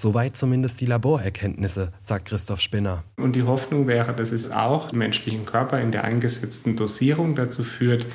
Soweit 0.00 0.36
zumindest 0.36 0.80
die 0.80 0.86
Laborerkenntnisse, 0.86 1.90
sagt 2.00 2.28
Christoph 2.28 2.60
Spinner. 2.60 3.02
Und 3.16 3.34
die 3.34 3.42
Hoffnung 3.42 3.88
wäre, 3.88 4.14
dass 4.14 4.30
es 4.30 4.52
auch 4.52 4.92
im 4.92 4.98
menschlichen 4.98 5.44
Körper 5.44 5.80
in 5.80 5.90
der 5.90 6.04
eingesetzten 6.04 6.76
Dosierung 6.76 7.34
dazu 7.34 7.64
führt, 7.64 8.06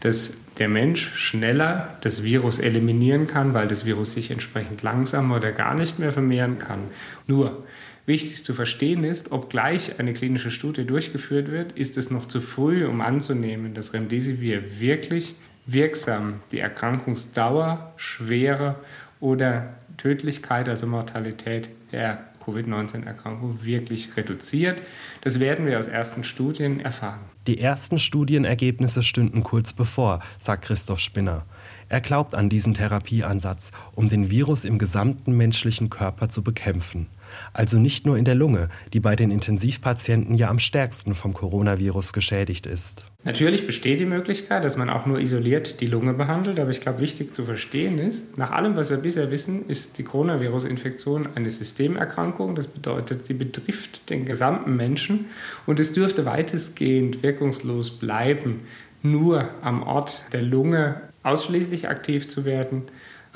dass 0.00 0.38
der 0.56 0.70
Mensch 0.70 1.12
schneller 1.14 1.98
das 2.00 2.22
Virus 2.22 2.58
eliminieren 2.58 3.26
kann, 3.26 3.52
weil 3.52 3.68
das 3.68 3.84
Virus 3.84 4.14
sich 4.14 4.30
entsprechend 4.30 4.82
langsamer 4.82 5.36
oder 5.36 5.52
gar 5.52 5.74
nicht 5.74 5.98
mehr 5.98 6.10
vermehren 6.10 6.58
kann. 6.58 6.84
Nur 7.26 7.64
wichtig 8.06 8.42
zu 8.42 8.54
verstehen 8.54 9.04
ist, 9.04 9.30
obgleich 9.30 10.00
eine 10.00 10.14
klinische 10.14 10.50
Studie 10.50 10.86
durchgeführt 10.86 11.50
wird, 11.50 11.72
ist 11.72 11.98
es 11.98 12.10
noch 12.10 12.24
zu 12.24 12.40
früh, 12.40 12.86
um 12.86 13.02
anzunehmen, 13.02 13.74
dass 13.74 13.92
Remdesivir 13.92 14.80
wirklich 14.80 15.34
wirksam 15.66 16.40
die 16.50 16.60
Erkrankungsdauer, 16.60 17.92
Schwere 17.98 18.76
oder 19.20 19.74
Tödlichkeit, 19.96 20.68
also 20.68 20.86
Mortalität 20.86 21.68
der 21.92 22.24
Covid-19-Erkrankung 22.44 23.64
wirklich 23.64 24.16
reduziert. 24.16 24.80
Das 25.22 25.40
werden 25.40 25.66
wir 25.66 25.78
aus 25.78 25.88
ersten 25.88 26.22
Studien 26.22 26.80
erfahren. 26.80 27.20
Die 27.46 27.60
ersten 27.60 27.98
Studienergebnisse 27.98 29.02
stünden 29.02 29.42
kurz 29.42 29.72
bevor, 29.72 30.20
sagt 30.38 30.64
Christoph 30.64 31.00
Spinner. 31.00 31.44
Er 31.88 32.00
glaubt 32.00 32.34
an 32.34 32.48
diesen 32.48 32.74
Therapieansatz, 32.74 33.70
um 33.94 34.08
den 34.08 34.30
Virus 34.30 34.64
im 34.64 34.78
gesamten 34.78 35.36
menschlichen 35.36 35.90
Körper 35.90 36.28
zu 36.28 36.42
bekämpfen. 36.42 37.06
Also 37.52 37.78
nicht 37.78 38.06
nur 38.06 38.16
in 38.16 38.24
der 38.24 38.34
Lunge, 38.34 38.68
die 38.92 39.00
bei 39.00 39.16
den 39.16 39.30
Intensivpatienten 39.30 40.34
ja 40.34 40.48
am 40.48 40.58
stärksten 40.58 41.14
vom 41.14 41.34
Coronavirus 41.34 42.12
geschädigt 42.12 42.66
ist. 42.66 43.10
Natürlich 43.24 43.66
besteht 43.66 43.98
die 43.98 44.06
Möglichkeit, 44.06 44.62
dass 44.62 44.76
man 44.76 44.88
auch 44.88 45.04
nur 45.04 45.18
isoliert 45.18 45.80
die 45.80 45.86
Lunge 45.86 46.12
behandelt, 46.14 46.60
aber 46.60 46.70
ich 46.70 46.80
glaube, 46.80 47.00
wichtig 47.00 47.34
zu 47.34 47.44
verstehen 47.44 47.98
ist, 47.98 48.38
nach 48.38 48.52
allem, 48.52 48.76
was 48.76 48.90
wir 48.90 48.98
bisher 48.98 49.30
wissen, 49.30 49.68
ist 49.68 49.98
die 49.98 50.04
Coronavirus-Infektion 50.04 51.28
eine 51.34 51.50
Systemerkrankung. 51.50 52.54
Das 52.54 52.68
bedeutet, 52.68 53.26
sie 53.26 53.34
betrifft 53.34 54.10
den 54.10 54.26
gesamten 54.26 54.76
Menschen 54.76 55.26
und 55.66 55.80
es 55.80 55.92
dürfte 55.92 56.24
weitestgehend 56.24 57.22
wirkungslos 57.22 57.90
bleiben, 57.90 58.60
nur 59.02 59.50
am 59.62 59.82
Ort 59.82 60.24
der 60.32 60.42
Lunge 60.42 61.00
ausschließlich 61.22 61.88
aktiv 61.88 62.28
zu 62.28 62.44
werden. 62.44 62.84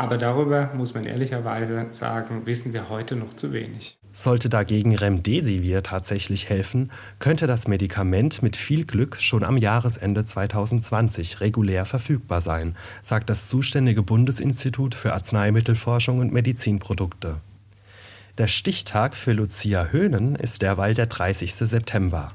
Aber 0.01 0.17
darüber 0.17 0.71
muss 0.75 0.95
man 0.95 1.05
ehrlicherweise 1.05 1.89
sagen, 1.91 2.47
wissen 2.47 2.73
wir 2.73 2.89
heute 2.89 3.17
noch 3.17 3.35
zu 3.35 3.53
wenig. 3.53 3.99
Sollte 4.13 4.49
dagegen 4.49 4.97
Remdesivir 4.97 5.83
tatsächlich 5.83 6.49
helfen, 6.49 6.91
könnte 7.19 7.47
das 7.47 7.69
Medikament 7.69 8.43
mit 8.43 8.57
viel 8.57 8.87
Glück 8.87 9.21
schon 9.21 9.45
am 9.45 9.59
Jahresende 9.59 10.25
2020 10.25 11.43
regulär 11.43 11.85
verfügbar 11.85 12.41
sein, 12.41 12.77
sagt 13.03 13.29
das 13.29 13.49
zuständige 13.49 14.03
Bundesinstitut 14.03 14.95
für 14.95 15.13
Arzneimittelforschung 15.13 16.19
und 16.21 16.33
Medizinprodukte. 16.33 17.43
Der 18.39 18.49
Stichtag 18.49 19.15
für 19.15 19.35
Lucia 19.35 19.89
Höhnen 19.91 20.35
ist 20.35 20.63
derweil 20.63 20.95
der 20.95 21.09
30. 21.09 21.55
September. 21.55 22.33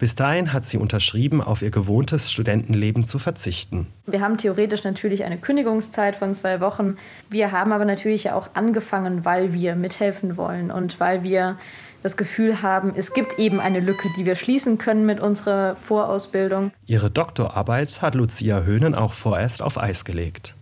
Bis 0.00 0.14
dahin 0.14 0.54
hat 0.54 0.64
sie 0.64 0.78
unterschrieben, 0.78 1.42
auf 1.42 1.60
ihr 1.60 1.70
gewohntes 1.70 2.32
Studentenleben 2.32 3.04
zu 3.04 3.18
verzichten. 3.18 3.86
Wir 4.06 4.22
haben 4.22 4.38
theoretisch 4.38 4.82
natürlich 4.82 5.24
eine 5.24 5.36
Kündigungszeit 5.36 6.16
von 6.16 6.32
zwei 6.32 6.62
Wochen. 6.62 6.96
Wir 7.28 7.52
haben 7.52 7.70
aber 7.70 7.84
natürlich 7.84 8.30
auch 8.30 8.48
angefangen, 8.54 9.26
weil 9.26 9.52
wir 9.52 9.76
mithelfen 9.76 10.38
wollen 10.38 10.70
und 10.70 11.00
weil 11.00 11.22
wir 11.22 11.58
das 12.02 12.16
Gefühl 12.16 12.62
haben, 12.62 12.94
es 12.96 13.12
gibt 13.12 13.38
eben 13.38 13.60
eine 13.60 13.80
Lücke, 13.80 14.08
die 14.16 14.24
wir 14.24 14.36
schließen 14.36 14.78
können 14.78 15.04
mit 15.04 15.20
unserer 15.20 15.76
Vorausbildung. 15.76 16.72
Ihre 16.86 17.10
Doktorarbeit 17.10 18.00
hat 18.00 18.14
Lucia 18.14 18.62
Höhnen 18.62 18.94
auch 18.94 19.12
vorerst 19.12 19.60
auf 19.60 19.76
Eis 19.76 20.06
gelegt. 20.06 20.56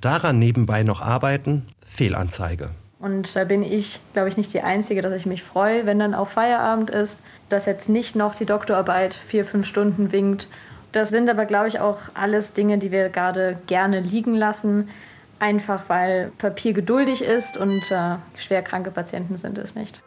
Daran 0.00 0.40
nebenbei 0.40 0.82
noch 0.82 1.00
arbeiten, 1.00 1.68
Fehlanzeige. 1.86 2.70
Und 3.00 3.34
da 3.34 3.44
bin 3.44 3.62
ich, 3.62 3.98
glaube 4.12 4.28
ich, 4.28 4.36
nicht 4.36 4.52
die 4.52 4.60
Einzige, 4.60 5.00
dass 5.00 5.14
ich 5.14 5.24
mich 5.24 5.42
freue, 5.42 5.86
wenn 5.86 5.98
dann 5.98 6.14
auch 6.14 6.28
Feierabend 6.28 6.90
ist, 6.90 7.22
dass 7.48 7.64
jetzt 7.64 7.88
nicht 7.88 8.14
noch 8.14 8.34
die 8.34 8.44
Doktorarbeit 8.44 9.14
vier, 9.14 9.46
fünf 9.46 9.66
Stunden 9.66 10.12
winkt. 10.12 10.48
Das 10.92 11.08
sind 11.08 11.30
aber, 11.30 11.46
glaube 11.46 11.68
ich, 11.68 11.80
auch 11.80 11.98
alles 12.12 12.52
Dinge, 12.52 12.76
die 12.76 12.90
wir 12.90 13.08
gerade 13.08 13.56
gerne 13.66 14.00
liegen 14.00 14.34
lassen, 14.34 14.90
einfach 15.38 15.84
weil 15.88 16.30
Papier 16.36 16.74
geduldig 16.74 17.22
ist 17.22 17.56
und 17.56 17.90
äh, 17.90 18.16
schwerkranke 18.36 18.90
Patienten 18.90 19.38
sind 19.38 19.56
es 19.56 19.74
nicht. 19.74 20.02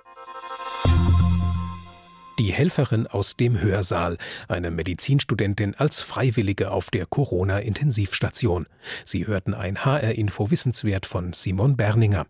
Die 2.38 2.52
Helferin 2.52 3.08
aus 3.08 3.38
dem 3.38 3.60
Hörsaal, 3.60 4.18
eine 4.48 4.70
Medizinstudentin 4.70 5.74
als 5.76 6.02
Freiwillige 6.02 6.72
auf 6.72 6.92
der 6.92 7.08
Corona-Intensivstation. 7.08 8.68
Sie 9.04 9.26
hörten 9.26 9.56
ein 9.56 9.84
HR-Info 9.84 10.52
Wissenswert 10.52 11.06
von 11.06 11.34
Simon 11.34 11.76
Berninger. 11.76 12.26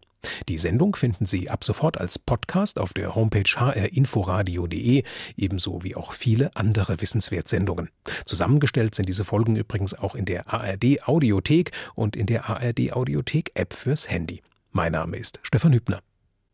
Die 0.47 0.57
Sendung 0.57 0.95
finden 0.95 1.25
Sie 1.25 1.49
ab 1.49 1.63
sofort 1.63 1.99
als 1.99 2.19
Podcast 2.19 2.79
auf 2.79 2.93
der 2.93 3.15
Homepage 3.15 3.43
hrinforadio.de, 3.43 5.03
ebenso 5.37 5.83
wie 5.83 5.95
auch 5.95 6.13
viele 6.13 6.55
andere 6.55 6.99
Wissenswertsendungen. 7.01 7.89
Zusammengestellt 8.25 8.95
sind 8.95 9.07
diese 9.07 9.25
Folgen 9.25 9.55
übrigens 9.55 9.93
auch 9.93 10.15
in 10.15 10.25
der 10.25 10.53
ARD 10.53 11.07
Audiothek 11.07 11.71
und 11.95 12.15
in 12.15 12.25
der 12.25 12.49
ARD 12.49 12.93
Audiothek 12.93 13.51
App 13.55 13.73
fürs 13.73 14.09
Handy. 14.09 14.41
Mein 14.71 14.93
Name 14.93 15.17
ist 15.17 15.39
Stefan 15.43 15.73
Hübner. 15.73 16.01